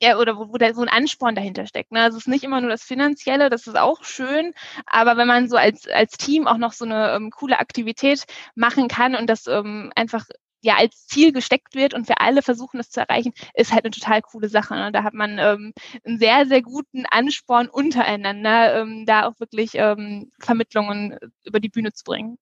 ja, 0.00 0.18
oder 0.18 0.36
wo, 0.38 0.52
wo 0.52 0.56
da 0.58 0.72
so 0.72 0.82
ein 0.82 0.88
Ansporn 0.88 1.34
dahinter 1.34 1.66
steckt. 1.66 1.92
Ne? 1.92 2.00
Also 2.02 2.16
es 2.16 2.24
ist 2.24 2.28
nicht 2.28 2.44
immer 2.44 2.60
nur 2.60 2.70
das 2.70 2.82
Finanzielle, 2.82 3.50
das 3.50 3.66
ist 3.66 3.76
auch 3.76 4.04
schön, 4.04 4.54
aber 4.86 5.16
wenn 5.16 5.28
man 5.28 5.48
so 5.48 5.56
als, 5.56 5.86
als 5.88 6.16
Team 6.16 6.46
auch 6.46 6.56
noch 6.56 6.72
so 6.72 6.84
eine 6.84 7.12
ähm, 7.12 7.30
coole 7.30 7.58
Aktivität 7.58 8.24
machen 8.54 8.88
kann 8.88 9.14
und 9.14 9.28
das 9.28 9.46
ähm, 9.46 9.92
einfach 9.94 10.24
ja 10.62 10.76
als 10.76 11.06
Ziel 11.06 11.32
gesteckt 11.32 11.74
wird 11.74 11.94
und 11.94 12.08
wir 12.08 12.20
alle 12.20 12.42
versuchen, 12.42 12.78
das 12.78 12.90
zu 12.90 13.00
erreichen, 13.00 13.32
ist 13.54 13.72
halt 13.72 13.84
eine 13.84 13.90
total 13.90 14.22
coole 14.22 14.48
Sache. 14.48 14.74
Ne? 14.74 14.92
Da 14.92 15.02
hat 15.02 15.14
man 15.14 15.38
ähm, 15.38 15.72
einen 16.04 16.18
sehr, 16.18 16.46
sehr 16.46 16.62
guten 16.62 17.04
Ansporn 17.10 17.68
untereinander, 17.68 18.80
ähm, 18.80 19.04
da 19.06 19.26
auch 19.26 19.38
wirklich 19.40 19.72
ähm, 19.74 20.30
Vermittlungen 20.38 21.18
über 21.44 21.60
die 21.60 21.68
Bühne 21.68 21.92
zu 21.92 22.04
bringen. 22.04 22.38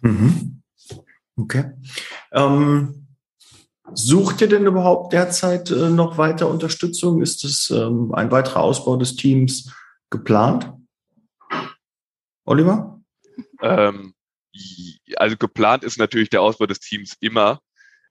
Mhm. 0.00 0.62
Okay. 1.36 1.72
Ähm, 2.32 3.06
sucht 3.92 4.40
ihr 4.40 4.48
denn 4.48 4.66
überhaupt 4.66 5.12
derzeit 5.12 5.70
äh, 5.70 5.90
noch 5.90 6.18
weiter 6.18 6.48
Unterstützung? 6.48 7.22
Ist 7.22 7.44
es 7.44 7.70
ähm, 7.70 8.14
ein 8.14 8.30
weiterer 8.30 8.60
Ausbau 8.60 8.96
des 8.96 9.16
Teams 9.16 9.72
geplant? 10.10 10.72
Oliver? 12.44 13.00
Ähm, 13.60 14.14
also 15.16 15.36
geplant 15.36 15.84
ist 15.84 15.98
natürlich 15.98 16.30
der 16.30 16.42
Ausbau 16.42 16.66
des 16.66 16.80
Teams 16.80 17.16
immer. 17.20 17.60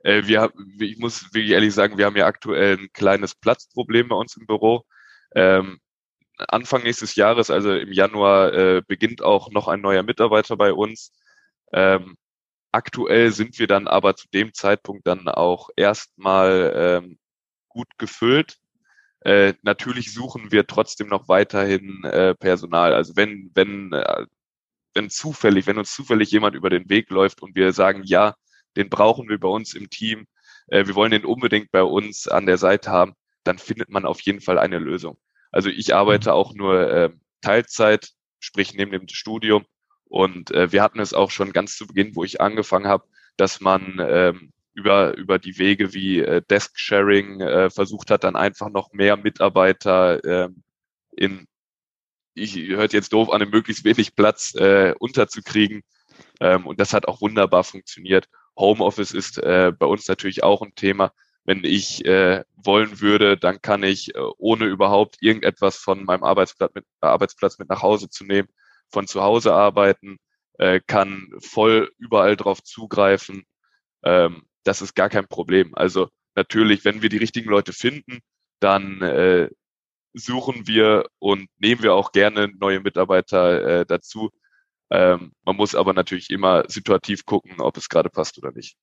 Äh, 0.04 0.28
wir, 0.28 0.52
ich 0.80 0.98
muss 0.98 1.34
wirklich 1.34 1.52
ehrlich 1.52 1.74
sagen, 1.74 1.98
wir 1.98 2.06
haben 2.06 2.16
ja 2.16 2.26
aktuell 2.28 2.78
ein 2.78 2.90
kleines 2.94 3.36
Platzproblem 3.36 4.10
bei 4.10 4.16
uns 4.16 4.38
im 4.38 4.46
Büro. 4.46 4.86
Ähm, 5.36 5.80
Anfang 6.38 6.84
nächstes 6.84 7.16
Jahres, 7.16 7.50
also 7.50 7.74
im 7.74 7.92
Januar, 7.92 8.54
äh, 8.54 8.82
beginnt 8.86 9.22
auch 9.24 9.52
noch 9.52 9.68
ein 9.68 9.82
neuer 9.82 10.04
Mitarbeiter 10.04 10.58
bei 10.58 10.74
uns. 10.74 11.14
Ähm, 11.74 12.18
aktuell 12.72 13.32
sind 13.32 13.58
wir 13.60 13.68
dann 13.68 13.88
aber 13.88 14.16
zu 14.16 14.28
dem 14.30 14.54
Zeitpunkt 14.54 15.08
dann 15.08 15.28
auch 15.28 15.70
erstmal 15.76 16.74
ähm, 16.76 17.20
gut 17.70 17.88
gefüllt. 17.98 18.58
Äh, 19.22 19.54
natürlich 19.64 20.14
suchen 20.14 20.52
wir 20.52 20.68
trotzdem 20.68 21.08
noch 21.08 21.28
weiterhin 21.28 22.04
äh, 22.04 22.36
Personal. 22.36 22.94
Also 22.94 23.16
wenn, 23.16 23.52
wenn, 23.56 23.92
äh, 23.94 24.26
wenn 24.96 25.10
zufällig, 25.10 25.68
wenn 25.68 25.78
uns 25.78 25.94
zufällig 25.94 26.32
jemand 26.32 26.56
über 26.56 26.70
den 26.70 26.90
Weg 26.90 27.10
läuft 27.12 27.42
und 27.42 27.56
wir 27.56 27.74
sagen, 27.74 28.02
ja, 28.04 28.36
den 28.76 28.90
brauchen 28.90 29.30
wir 29.30 29.40
bei 29.40 29.48
uns 29.48 29.74
im 29.74 29.90
Team, 29.90 30.26
äh, 30.68 30.88
wir 30.88 30.96
wollen 30.96 31.12
den 31.12 31.26
unbedingt 31.26 31.72
bei 31.72 31.84
uns 31.84 32.28
an 32.28 32.46
der 32.46 32.58
Seite 32.58 32.90
haben, 32.90 33.14
dann 33.44 33.60
findet 33.60 33.90
man 33.90 34.06
auf 34.06 34.22
jeden 34.22 34.42
Fall 34.42 34.58
eine 34.58 34.80
Lösung. 34.80 35.18
Also 35.52 35.70
ich 35.70 35.94
arbeite 35.94 36.34
auch 36.34 36.54
nur 36.54 36.90
äh, 36.90 37.10
Teilzeit, 37.42 38.10
sprich 38.40 38.74
neben 38.74 38.92
dem 38.92 39.08
Studium. 39.08 39.66
Und 40.06 40.52
äh, 40.52 40.72
wir 40.72 40.82
hatten 40.82 41.00
es 41.00 41.14
auch 41.14 41.32
schon 41.32 41.52
ganz 41.52 41.78
zu 41.78 41.88
Beginn, 41.88 42.16
wo 42.16 42.24
ich 42.24 42.42
angefangen 42.42 42.88
habe, 42.88 43.06
dass 43.38 43.62
man 43.62 43.98
ähm, 44.00 44.52
über, 44.74 45.16
über 45.18 45.40
die 45.40 45.58
Wege 45.58 45.94
wie 45.94 46.20
äh, 46.20 46.42
Desk-Sharing 46.50 47.42
äh, 47.42 47.70
versucht 47.70 48.12
hat, 48.12 48.24
dann 48.24 48.36
einfach 48.36 48.70
noch 48.70 48.92
mehr 48.92 49.18
Mitarbeiter 49.18 50.24
äh, 50.24 50.50
in, 51.12 51.48
ich 52.36 52.56
hört 52.56 52.94
jetzt 52.94 53.14
doof 53.14 53.32
an, 53.32 53.50
möglichst 53.50 53.84
wenig 53.86 54.16
Platz 54.16 54.54
äh, 54.56 54.94
unterzukriegen. 55.00 55.84
Ähm, 56.40 56.68
und 56.68 56.80
das 56.80 56.94
hat 56.94 57.08
auch 57.08 57.22
wunderbar 57.22 57.64
funktioniert. 57.64 58.28
Homeoffice 58.58 59.12
ist 59.12 59.38
äh, 59.40 59.72
bei 59.78 59.86
uns 59.86 60.08
natürlich 60.08 60.44
auch 60.44 60.62
ein 60.62 60.76
Thema. 60.76 61.12
Wenn 61.46 61.64
ich 61.64 62.06
äh, 62.06 62.44
wollen 62.56 63.02
würde, 63.02 63.38
dann 63.38 63.62
kann 63.62 63.84
ich, 63.84 64.16
äh, 64.16 64.20
ohne 64.38 64.66
überhaupt 64.66 65.18
irgendetwas 65.22 65.78
von 65.78 66.04
meinem 66.04 66.24
Arbeitsplatz 66.24 66.74
mit, 66.74 66.86
äh, 67.02 67.08
Arbeitsplatz 67.08 67.60
mit 67.60 67.70
nach 67.70 67.82
Hause 67.82 68.10
zu 68.10 68.26
nehmen, 68.26 68.50
von 68.90 69.08
zu 69.08 69.22
Hause 69.22 69.54
arbeiten, 69.54 70.18
äh, 70.58 70.80
kann 70.86 71.30
voll 71.40 71.92
überall 71.98 72.36
drauf 72.36 72.64
zugreifen. 72.64 73.44
Ähm, 74.04 74.44
das 74.64 74.82
ist 74.82 74.96
gar 74.96 75.10
kein 75.10 75.28
Problem. 75.28 75.76
Also 75.76 76.10
natürlich, 76.36 76.86
wenn 76.86 77.02
wir 77.02 77.10
die 77.10 77.18
richtigen 77.18 77.50
Leute 77.50 77.74
finden, 77.74 78.20
dann 78.60 79.02
äh, 79.02 79.50
suchen 80.16 80.68
wir 80.68 81.06
und 81.20 81.48
nehmen 81.58 81.84
wir 81.84 81.94
auch 81.94 82.12
gerne 82.12 82.50
neue 82.58 82.80
Mitarbeiter 82.80 83.82
äh, 83.82 83.86
dazu. 83.86 84.30
Ähm, 84.90 85.34
man 85.44 85.56
muss 85.56 85.76
aber 85.76 85.94
natürlich 85.94 86.30
immer 86.30 86.64
situativ 86.68 87.26
gucken, 87.26 87.60
ob 87.60 87.78
es 87.78 87.90
gerade 87.90 88.10
passt 88.10 88.38
oder 88.38 88.52
nicht. 88.52 88.78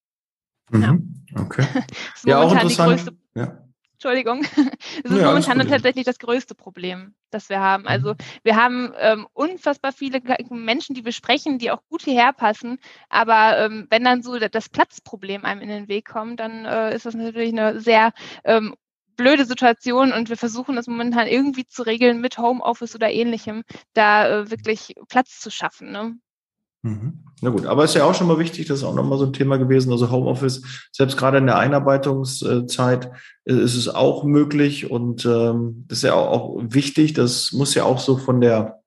Mhm. 0.71 1.25
Okay. 1.35 1.67
ja, 2.25 2.41
auch 2.41 2.53
interessant. 2.53 3.13
Ja. 3.35 3.59
Entschuldigung. 4.03 4.45
Das 5.05 5.13
ist 5.13 5.19
ja, 5.19 5.27
momentan 5.27 5.69
tatsächlich 5.69 6.05
das 6.05 6.19
größte 6.19 6.55
Problem, 6.55 7.15
das 7.31 7.49
wir 7.49 7.61
haben. 7.61 7.87
Also 7.87 8.13
mhm. 8.13 8.17
wir 8.43 8.57
haben 8.57 8.93
ähm, 8.99 9.27
unfassbar 9.33 9.93
viele 9.93 10.21
Menschen, 10.51 10.95
die 10.95 11.05
wir 11.05 11.13
sprechen, 11.13 11.59
die 11.59 11.71
auch 11.71 11.83
gut 11.89 12.03
hierher 12.03 12.33
passen. 12.33 12.79
Aber 13.09 13.59
ähm, 13.59 13.87
wenn 13.91 14.05
dann 14.05 14.23
so 14.23 14.39
das 14.39 14.69
Platzproblem 14.69 15.45
einem 15.45 15.61
in 15.61 15.69
den 15.69 15.89
Weg 15.89 16.07
kommt, 16.07 16.41
dann 16.41 16.65
äh, 16.65 16.95
ist 16.95 17.07
das 17.07 17.15
natürlich 17.15 17.53
eine 17.53 17.81
sehr 17.81 18.13
ähm, 18.45 18.75
blöde 19.17 19.45
Situation 19.45 20.13
und 20.13 20.29
wir 20.29 20.37
versuchen 20.37 20.77
das 20.77 20.87
momentan 20.87 21.27
irgendwie 21.27 21.67
zu 21.67 21.83
regeln 21.83 22.21
mit 22.21 22.39
Homeoffice 22.39 22.95
oder 22.95 23.11
ähnlichem, 23.11 23.63
da 23.95 24.29
äh, 24.29 24.51
wirklich 24.51 24.95
Platz 25.09 25.41
zu 25.41 25.51
schaffen. 25.51 25.93
Ne? 25.93 26.17
Mhm. 26.83 27.25
Na 27.41 27.51
gut, 27.51 27.67
aber 27.67 27.85
ist 27.85 27.95
ja 27.95 28.05
auch 28.05 28.15
schon 28.15 28.27
mal 28.27 28.39
wichtig, 28.39 28.67
das 28.67 28.79
ist 28.79 28.85
auch 28.85 28.95
nochmal 28.95 29.19
so 29.19 29.27
ein 29.27 29.33
Thema 29.33 29.57
gewesen. 29.57 29.93
Also 29.93 30.11
Homeoffice, 30.11 30.63
selbst 30.91 31.17
gerade 31.17 31.39
in 31.39 31.47
der 31.47 31.59
Einarbeitungszeit 31.59 33.11
äh, 33.45 33.53
ist 33.53 33.77
es 33.77 33.89
auch 33.89 34.25
möglich 34.25 34.91
und 34.91 35.25
ähm, 35.25 35.87
ist 35.89 36.03
ja 36.03 36.15
auch 36.15 36.57
wichtig. 36.61 37.13
Das 37.13 37.53
muss 37.53 37.75
ja 37.75 37.85
auch 37.85 38.01
so 38.01 38.17
von 38.17 38.41
der 38.41 38.83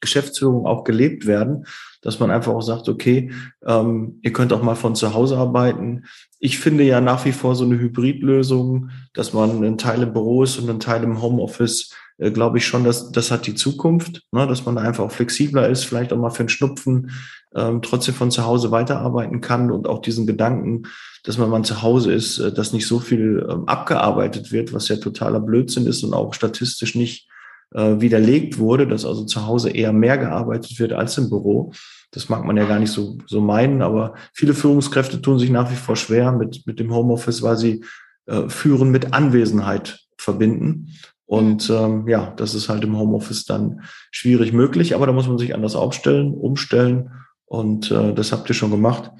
Geschäftsführung 0.00 0.66
auch 0.66 0.84
gelebt 0.84 1.26
werden, 1.26 1.66
dass 2.06 2.20
man 2.20 2.30
einfach 2.30 2.52
auch 2.52 2.62
sagt, 2.62 2.88
okay, 2.88 3.32
ähm, 3.66 4.20
ihr 4.22 4.32
könnt 4.32 4.52
auch 4.52 4.62
mal 4.62 4.76
von 4.76 4.94
zu 4.94 5.12
Hause 5.12 5.36
arbeiten. 5.36 6.04
Ich 6.38 6.60
finde 6.60 6.84
ja 6.84 7.00
nach 7.00 7.24
wie 7.24 7.32
vor 7.32 7.56
so 7.56 7.64
eine 7.64 7.80
Hybridlösung, 7.80 8.90
dass 9.12 9.32
man 9.32 9.50
einen 9.50 9.76
Teil 9.76 10.02
im 10.02 10.12
Büro 10.12 10.44
ist 10.44 10.56
und 10.56 10.70
einen 10.70 10.78
Teil 10.78 11.02
im 11.02 11.20
Homeoffice 11.20 11.90
äh, 12.18 12.30
glaube 12.30 12.58
ich 12.58 12.66
schon, 12.66 12.84
dass 12.84 13.10
das 13.10 13.32
hat 13.32 13.48
die 13.48 13.56
Zukunft, 13.56 14.22
ne, 14.30 14.46
dass 14.46 14.64
man 14.64 14.78
einfach 14.78 15.04
auch 15.04 15.10
flexibler 15.10 15.68
ist, 15.68 15.84
vielleicht 15.84 16.12
auch 16.12 16.16
mal 16.16 16.30
für 16.30 16.40
einen 16.40 16.48
Schnupfen 16.48 17.10
ähm, 17.56 17.82
trotzdem 17.82 18.14
von 18.14 18.30
zu 18.30 18.44
Hause 18.44 18.70
weiterarbeiten 18.70 19.40
kann 19.40 19.72
und 19.72 19.88
auch 19.88 20.00
diesen 20.00 20.28
Gedanken, 20.28 20.84
dass 21.24 21.38
man 21.38 21.50
mal 21.50 21.62
zu 21.64 21.82
Hause 21.82 22.12
ist, 22.12 22.38
äh, 22.38 22.52
dass 22.52 22.72
nicht 22.72 22.86
so 22.86 23.00
viel 23.00 23.44
ähm, 23.50 23.66
abgearbeitet 23.66 24.52
wird, 24.52 24.72
was 24.72 24.86
ja 24.86 24.96
totaler 24.96 25.40
Blödsinn 25.40 25.86
ist 25.86 26.04
und 26.04 26.14
auch 26.14 26.34
statistisch 26.34 26.94
nicht 26.94 27.25
äh, 27.74 28.00
widerlegt 28.00 28.58
wurde, 28.58 28.86
dass 28.86 29.04
also 29.04 29.24
zu 29.24 29.46
Hause 29.46 29.70
eher 29.70 29.92
mehr 29.92 30.18
gearbeitet 30.18 30.78
wird 30.78 30.92
als 30.92 31.18
im 31.18 31.28
Büro. 31.28 31.72
Das 32.10 32.28
mag 32.28 32.44
man 32.44 32.56
ja 32.56 32.64
gar 32.64 32.78
nicht 32.78 32.92
so, 32.92 33.18
so 33.26 33.40
meinen, 33.40 33.82
aber 33.82 34.14
viele 34.32 34.54
Führungskräfte 34.54 35.20
tun 35.20 35.38
sich 35.38 35.50
nach 35.50 35.70
wie 35.70 35.76
vor 35.76 35.96
schwer 35.96 36.32
mit, 36.32 36.66
mit 36.66 36.80
dem 36.80 36.94
Homeoffice, 36.94 37.42
weil 37.42 37.56
sie 37.56 37.84
äh, 38.26 38.48
Führen 38.48 38.90
mit 38.90 39.12
Anwesenheit 39.12 40.00
verbinden. 40.16 40.92
Und 41.26 41.68
mhm. 41.68 41.76
ähm, 41.76 42.08
ja, 42.08 42.32
das 42.36 42.54
ist 42.54 42.68
halt 42.68 42.84
im 42.84 42.96
Homeoffice 42.96 43.44
dann 43.44 43.82
schwierig 44.10 44.52
möglich, 44.52 44.94
aber 44.94 45.06
da 45.06 45.12
muss 45.12 45.28
man 45.28 45.38
sich 45.38 45.54
anders 45.54 45.74
aufstellen, 45.74 46.32
umstellen 46.32 47.10
und 47.46 47.90
äh, 47.90 48.14
das 48.14 48.32
habt 48.32 48.48
ihr 48.48 48.54
schon 48.54 48.70
gemacht. 48.70 49.10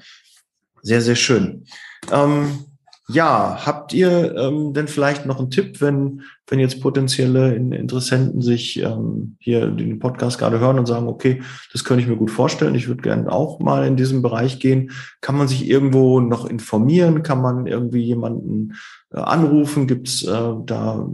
Sehr, 0.81 1.01
sehr 1.01 1.15
schön. 1.15 1.65
Ähm, 2.11 2.65
ja, 3.09 3.65
habt 3.65 3.93
ihr 3.93 4.35
ähm, 4.35 4.73
denn 4.73 4.89
vielleicht 4.89 5.25
noch 5.25 5.39
einen 5.39 5.49
Tipp, 5.49 5.79
wenn, 5.79 6.23
wenn 6.47 6.59
jetzt 6.59 6.81
potenzielle 6.81 7.55
Interessenten 7.55 8.41
sich 8.41 8.81
ähm, 8.81 9.37
hier 9.39 9.67
den 9.67 9.99
Podcast 9.99 10.37
gerade 10.37 10.59
hören 10.59 10.77
und 10.77 10.87
sagen, 10.87 11.07
okay, 11.07 11.41
das 11.71 11.85
könnte 11.85 12.03
ich 12.03 12.09
mir 12.09 12.17
gut 12.17 12.31
vorstellen, 12.31 12.75
ich 12.75 12.89
würde 12.89 13.01
gerne 13.01 13.31
auch 13.31 13.59
mal 13.59 13.87
in 13.87 13.95
diesem 13.95 14.21
Bereich 14.21 14.59
gehen. 14.59 14.91
Kann 15.21 15.37
man 15.37 15.47
sich 15.47 15.69
irgendwo 15.69 16.19
noch 16.19 16.45
informieren? 16.45 17.23
Kann 17.23 17.41
man 17.41 17.65
irgendwie 17.65 18.03
jemanden 18.03 18.73
äh, 19.13 19.19
anrufen? 19.19 19.87
Gibt 19.87 20.09
es 20.09 20.23
äh, 20.23 20.53
da 20.65 21.07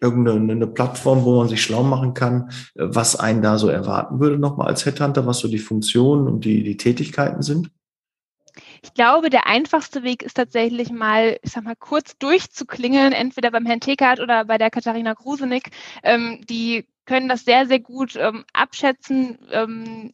irgendeine 0.00 0.52
eine 0.52 0.66
Plattform, 0.68 1.24
wo 1.24 1.38
man 1.38 1.48
sich 1.48 1.60
schlau 1.60 1.82
machen 1.82 2.14
kann, 2.14 2.50
was 2.74 3.16
einen 3.16 3.42
da 3.42 3.58
so 3.58 3.68
erwarten 3.68 4.20
würde 4.20 4.38
nochmal 4.38 4.68
als 4.68 4.86
Headhunter, 4.86 5.26
was 5.26 5.40
so 5.40 5.48
die 5.48 5.58
Funktionen 5.58 6.26
und 6.28 6.44
die, 6.44 6.62
die 6.62 6.76
Tätigkeiten 6.76 7.42
sind? 7.42 7.70
Ich 8.82 8.94
glaube, 8.94 9.30
der 9.30 9.46
einfachste 9.46 10.02
Weg 10.02 10.22
ist 10.22 10.34
tatsächlich 10.34 10.90
mal, 10.90 11.38
ich 11.42 11.52
sag 11.52 11.64
mal, 11.64 11.76
kurz 11.76 12.16
durchzuklingeln, 12.18 13.12
entweder 13.12 13.50
beim 13.50 13.66
Herrn 13.66 13.80
Tekert 13.80 14.20
oder 14.20 14.44
bei 14.46 14.58
der 14.58 14.70
Katharina 14.70 15.12
Grusenig. 15.12 15.70
Ähm, 16.02 16.40
die 16.48 16.86
können 17.04 17.28
das 17.28 17.44
sehr, 17.44 17.66
sehr 17.66 17.80
gut 17.80 18.16
ähm, 18.16 18.44
abschätzen, 18.52 19.38
ähm, 19.50 20.12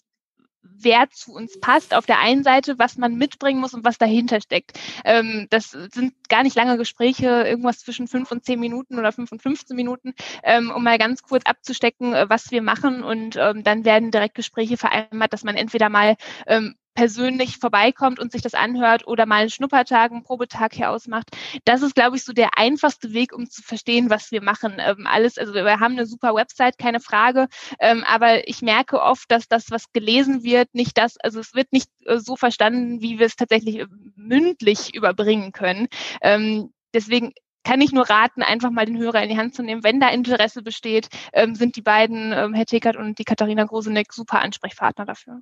wer 0.62 1.08
zu 1.10 1.32
uns 1.32 1.60
passt. 1.60 1.94
Auf 1.94 2.06
der 2.06 2.18
einen 2.18 2.42
Seite, 2.42 2.78
was 2.78 2.96
man 2.96 3.16
mitbringen 3.16 3.60
muss 3.60 3.74
und 3.74 3.84
was 3.84 3.98
dahinter 3.98 4.40
steckt. 4.40 4.78
Ähm, 5.04 5.46
das 5.50 5.70
sind 5.70 6.14
gar 6.28 6.42
nicht 6.42 6.56
lange 6.56 6.76
Gespräche, 6.76 7.26
irgendwas 7.26 7.78
zwischen 7.78 8.08
fünf 8.08 8.30
und 8.32 8.44
zehn 8.44 8.58
Minuten 8.58 8.98
oder 8.98 9.12
fünf 9.12 9.30
und 9.32 9.42
15 9.42 9.76
Minuten, 9.76 10.14
ähm, 10.42 10.72
um 10.74 10.82
mal 10.82 10.98
ganz 10.98 11.22
kurz 11.22 11.44
abzustecken, 11.44 12.14
äh, 12.14 12.28
was 12.28 12.50
wir 12.50 12.62
machen. 12.62 13.04
Und 13.04 13.36
ähm, 13.36 13.62
dann 13.62 13.84
werden 13.84 14.10
direkt 14.10 14.34
Gespräche 14.34 14.76
vereinbart, 14.76 15.32
dass 15.32 15.44
man 15.44 15.56
entweder 15.56 15.88
mal 15.88 16.16
ähm, 16.46 16.74
persönlich 16.96 17.58
vorbeikommt 17.58 18.18
und 18.18 18.32
sich 18.32 18.42
das 18.42 18.54
anhört 18.54 19.06
oder 19.06 19.26
mal 19.26 19.42
einen 19.42 19.50
Schnuppertag, 19.50 20.10
einen 20.10 20.24
Probetag 20.24 20.74
hier 20.74 20.90
ausmacht. 20.90 21.28
Das 21.64 21.82
ist, 21.82 21.94
glaube 21.94 22.16
ich, 22.16 22.24
so 22.24 22.32
der 22.32 22.58
einfachste 22.58 23.12
Weg, 23.12 23.32
um 23.32 23.48
zu 23.48 23.62
verstehen, 23.62 24.10
was 24.10 24.32
wir 24.32 24.42
machen. 24.42 24.78
Ähm, 24.78 25.06
alles, 25.06 25.38
also 25.38 25.54
wir 25.54 25.78
haben 25.78 25.92
eine 25.92 26.06
super 26.06 26.34
Website, 26.34 26.78
keine 26.78 26.98
Frage, 27.00 27.46
ähm, 27.78 28.02
aber 28.04 28.48
ich 28.48 28.62
merke 28.62 29.00
oft, 29.00 29.30
dass 29.30 29.46
das, 29.46 29.70
was 29.70 29.92
gelesen 29.92 30.42
wird, 30.42 30.74
nicht 30.74 30.98
das, 30.98 31.16
also 31.18 31.38
es 31.38 31.54
wird 31.54 31.72
nicht 31.72 31.90
äh, 32.06 32.18
so 32.18 32.34
verstanden, 32.34 33.00
wie 33.02 33.18
wir 33.18 33.26
es 33.26 33.36
tatsächlich 33.36 33.80
äh, 33.80 33.86
mündlich 34.16 34.94
überbringen 34.94 35.52
können. 35.52 35.88
Ähm, 36.22 36.72
deswegen 36.94 37.32
kann 37.62 37.80
ich 37.80 37.92
nur 37.92 38.08
raten, 38.08 38.42
einfach 38.42 38.70
mal 38.70 38.86
den 38.86 38.96
Hörer 38.96 39.22
in 39.22 39.28
die 39.28 39.36
Hand 39.36 39.54
zu 39.54 39.62
nehmen. 39.62 39.84
Wenn 39.84 40.00
da 40.00 40.08
Interesse 40.08 40.62
besteht, 40.62 41.08
ähm, 41.32 41.54
sind 41.56 41.76
die 41.76 41.82
beiden, 41.82 42.32
ähm, 42.32 42.54
Herr 42.54 42.64
Tekert 42.64 42.96
und 42.96 43.18
die 43.18 43.24
Katharina 43.24 43.64
Groseneck, 43.64 44.12
super 44.12 44.40
Ansprechpartner 44.40 45.04
dafür. 45.04 45.40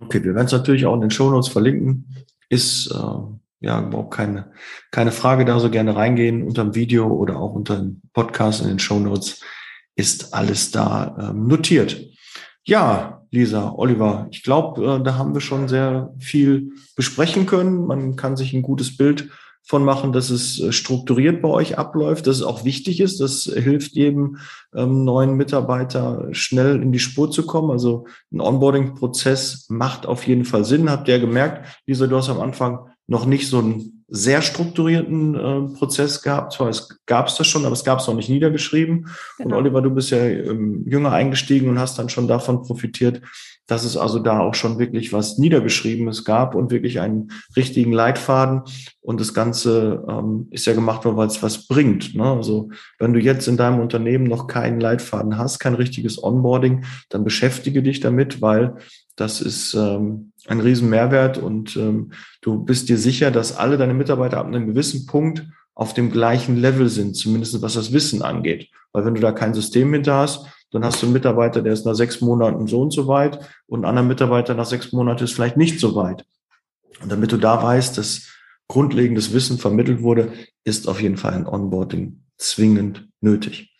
Okay, 0.00 0.24
wir 0.24 0.34
werden 0.34 0.46
es 0.46 0.52
natürlich 0.52 0.86
auch 0.86 0.94
in 0.94 1.02
den 1.02 1.10
Shownotes 1.10 1.48
verlinken. 1.48 2.06
Ist 2.48 2.90
äh, 2.90 2.96
ja 3.60 3.80
überhaupt 3.86 4.14
keine, 4.14 4.50
keine 4.90 5.12
Frage 5.12 5.44
da, 5.44 5.60
so 5.60 5.70
gerne 5.70 5.94
reingehen 5.94 6.42
unter 6.42 6.64
dem 6.64 6.74
Video 6.74 7.06
oder 7.06 7.38
auch 7.38 7.54
unter 7.54 7.76
dem 7.76 8.00
Podcast 8.12 8.62
in 8.62 8.68
den 8.68 8.78
Shownotes 8.78 9.40
ist 9.96 10.32
alles 10.32 10.70
da 10.70 11.30
ähm, 11.30 11.46
notiert. 11.46 12.00
Ja, 12.64 13.26
Lisa, 13.30 13.72
Oliver, 13.76 14.28
ich 14.30 14.42
glaube, 14.42 14.84
äh, 14.84 15.02
da 15.04 15.16
haben 15.16 15.34
wir 15.34 15.40
schon 15.40 15.68
sehr 15.68 16.14
viel 16.18 16.72
besprechen 16.96 17.46
können. 17.46 17.86
Man 17.86 18.16
kann 18.16 18.36
sich 18.36 18.52
ein 18.52 18.62
gutes 18.62 18.96
Bild 18.96 19.28
von 19.62 19.84
machen, 19.84 20.12
dass 20.12 20.30
es 20.30 20.60
äh, 20.60 20.72
strukturiert 20.72 21.42
bei 21.42 21.48
euch 21.48 21.78
abläuft, 21.78 22.26
dass 22.26 22.36
es 22.36 22.42
auch 22.42 22.64
wichtig 22.64 23.00
ist. 23.00 23.20
Das 23.20 23.44
hilft 23.44 23.92
jedem 23.92 24.38
ähm, 24.74 25.04
neuen 25.04 25.34
Mitarbeiter 25.34 26.28
schnell 26.32 26.82
in 26.82 26.92
die 26.92 26.98
Spur 26.98 27.30
zu 27.30 27.46
kommen. 27.46 27.70
Also 27.70 28.06
ein 28.32 28.40
Onboarding-Prozess 28.40 29.66
macht 29.68 30.06
auf 30.06 30.26
jeden 30.26 30.44
Fall 30.44 30.64
Sinn. 30.64 30.90
Habt 30.90 31.08
ihr 31.08 31.18
gemerkt, 31.18 31.66
Lisa, 31.86 32.06
du 32.06 32.16
hast 32.16 32.28
am 32.28 32.40
Anfang 32.40 32.88
noch 33.06 33.26
nicht 33.26 33.48
so 33.48 33.58
einen 33.58 34.04
sehr 34.10 34.42
strukturierten 34.42 35.34
äh, 35.34 35.76
Prozess 35.76 36.20
gehabt. 36.22 36.52
Zwar 36.52 36.72
gab 37.06 37.28
es 37.28 37.36
das 37.36 37.46
schon, 37.46 37.64
aber 37.64 37.74
es 37.74 37.84
gab 37.84 38.00
es 38.00 38.08
noch 38.08 38.14
nicht 38.14 38.28
niedergeschrieben. 38.28 39.08
Genau. 39.38 39.48
Und 39.48 39.54
Oliver, 39.54 39.82
du 39.82 39.90
bist 39.90 40.10
ja 40.10 40.18
ähm, 40.18 40.84
jünger 40.88 41.12
eingestiegen 41.12 41.68
und 41.68 41.78
hast 41.78 41.98
dann 41.98 42.08
schon 42.08 42.26
davon 42.26 42.62
profitiert, 42.62 43.22
dass 43.70 43.84
es 43.84 43.96
also 43.96 44.18
da 44.18 44.40
auch 44.40 44.54
schon 44.54 44.80
wirklich 44.80 45.12
was 45.12 45.38
Niedergeschriebenes 45.38 46.24
gab 46.24 46.56
und 46.56 46.72
wirklich 46.72 46.98
einen 46.98 47.30
richtigen 47.56 47.92
Leitfaden. 47.92 48.62
Und 49.00 49.20
das 49.20 49.32
Ganze 49.32 50.04
ähm, 50.08 50.48
ist 50.50 50.66
ja 50.66 50.74
gemacht 50.74 51.04
worden, 51.04 51.16
weil 51.16 51.28
es 51.28 51.40
was 51.40 51.68
bringt. 51.68 52.16
Ne? 52.16 52.24
Also 52.24 52.70
wenn 52.98 53.12
du 53.12 53.20
jetzt 53.20 53.46
in 53.46 53.56
deinem 53.56 53.78
Unternehmen 53.78 54.24
noch 54.24 54.48
keinen 54.48 54.80
Leitfaden 54.80 55.38
hast, 55.38 55.60
kein 55.60 55.74
richtiges 55.74 56.20
Onboarding, 56.20 56.84
dann 57.10 57.22
beschäftige 57.22 57.80
dich 57.80 58.00
damit, 58.00 58.42
weil 58.42 58.74
das 59.14 59.40
ist 59.40 59.74
ähm, 59.74 60.32
ein 60.48 60.58
riesen 60.58 60.90
Mehrwert 60.90 61.38
und 61.38 61.76
ähm, 61.76 62.10
du 62.40 62.64
bist 62.64 62.88
dir 62.88 62.98
sicher, 62.98 63.30
dass 63.30 63.56
alle 63.56 63.78
deine 63.78 63.94
Mitarbeiter 63.94 64.38
ab 64.38 64.46
einem 64.46 64.66
gewissen 64.66 65.06
Punkt 65.06 65.46
auf 65.76 65.94
dem 65.94 66.10
gleichen 66.10 66.56
Level 66.56 66.88
sind, 66.88 67.14
zumindest 67.14 67.62
was 67.62 67.74
das 67.74 67.92
Wissen 67.92 68.22
angeht. 68.22 68.68
Weil 68.92 69.04
wenn 69.04 69.14
du 69.14 69.20
da 69.20 69.30
kein 69.30 69.54
System 69.54 69.92
hinter 69.92 70.16
hast, 70.16 70.46
dann 70.70 70.84
hast 70.84 71.02
du 71.02 71.06
einen 71.06 71.12
Mitarbeiter, 71.12 71.62
der 71.62 71.72
ist 71.72 71.86
nach 71.86 71.94
sechs 71.94 72.20
Monaten 72.20 72.66
so 72.66 72.80
und 72.80 72.92
so 72.92 73.06
weit 73.08 73.40
und 73.66 73.80
ein 73.80 73.84
anderer 73.84 74.06
Mitarbeiter 74.06 74.54
nach 74.54 74.66
sechs 74.66 74.92
Monaten 74.92 75.24
ist 75.24 75.34
vielleicht 75.34 75.56
nicht 75.56 75.80
so 75.80 75.94
weit. 75.94 76.24
Und 77.02 77.10
damit 77.10 77.32
du 77.32 77.36
da 77.36 77.62
weißt, 77.62 77.98
dass 77.98 78.28
grundlegendes 78.68 79.32
Wissen 79.32 79.58
vermittelt 79.58 80.02
wurde, 80.02 80.32
ist 80.64 80.88
auf 80.88 81.00
jeden 81.00 81.16
Fall 81.16 81.34
ein 81.34 81.46
Onboarding 81.46 82.22
zwingend 82.38 83.08
nötig. 83.20 83.74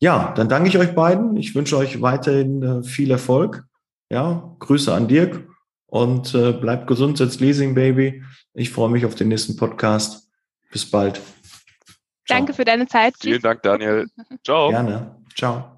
Ja, 0.00 0.32
dann 0.36 0.48
danke 0.48 0.68
ich 0.68 0.78
euch 0.78 0.94
beiden. 0.94 1.36
Ich 1.36 1.54
wünsche 1.54 1.76
euch 1.76 2.00
weiterhin 2.02 2.62
äh, 2.62 2.82
viel 2.82 3.10
Erfolg. 3.10 3.64
Ja, 4.10 4.54
Grüße 4.58 4.92
an 4.94 5.08
Dirk 5.08 5.44
und 5.86 6.34
äh, 6.34 6.52
bleibt 6.52 6.86
gesund, 6.86 7.18
setzt 7.18 7.40
Leasing 7.40 7.74
Baby. 7.74 8.22
Ich 8.54 8.70
freue 8.70 8.90
mich 8.90 9.04
auf 9.04 9.14
den 9.14 9.28
nächsten 9.28 9.56
Podcast. 9.56 10.28
Bis 10.70 10.88
bald. 10.88 11.16
Ciao. 11.16 12.38
Danke 12.38 12.52
für 12.52 12.64
deine 12.64 12.86
Zeit. 12.86 13.14
Vielen 13.18 13.42
Dank, 13.42 13.62
Daniel. 13.62 14.06
Ciao. 14.44 14.68
Gerne. 14.68 15.16
Ciao. 15.34 15.77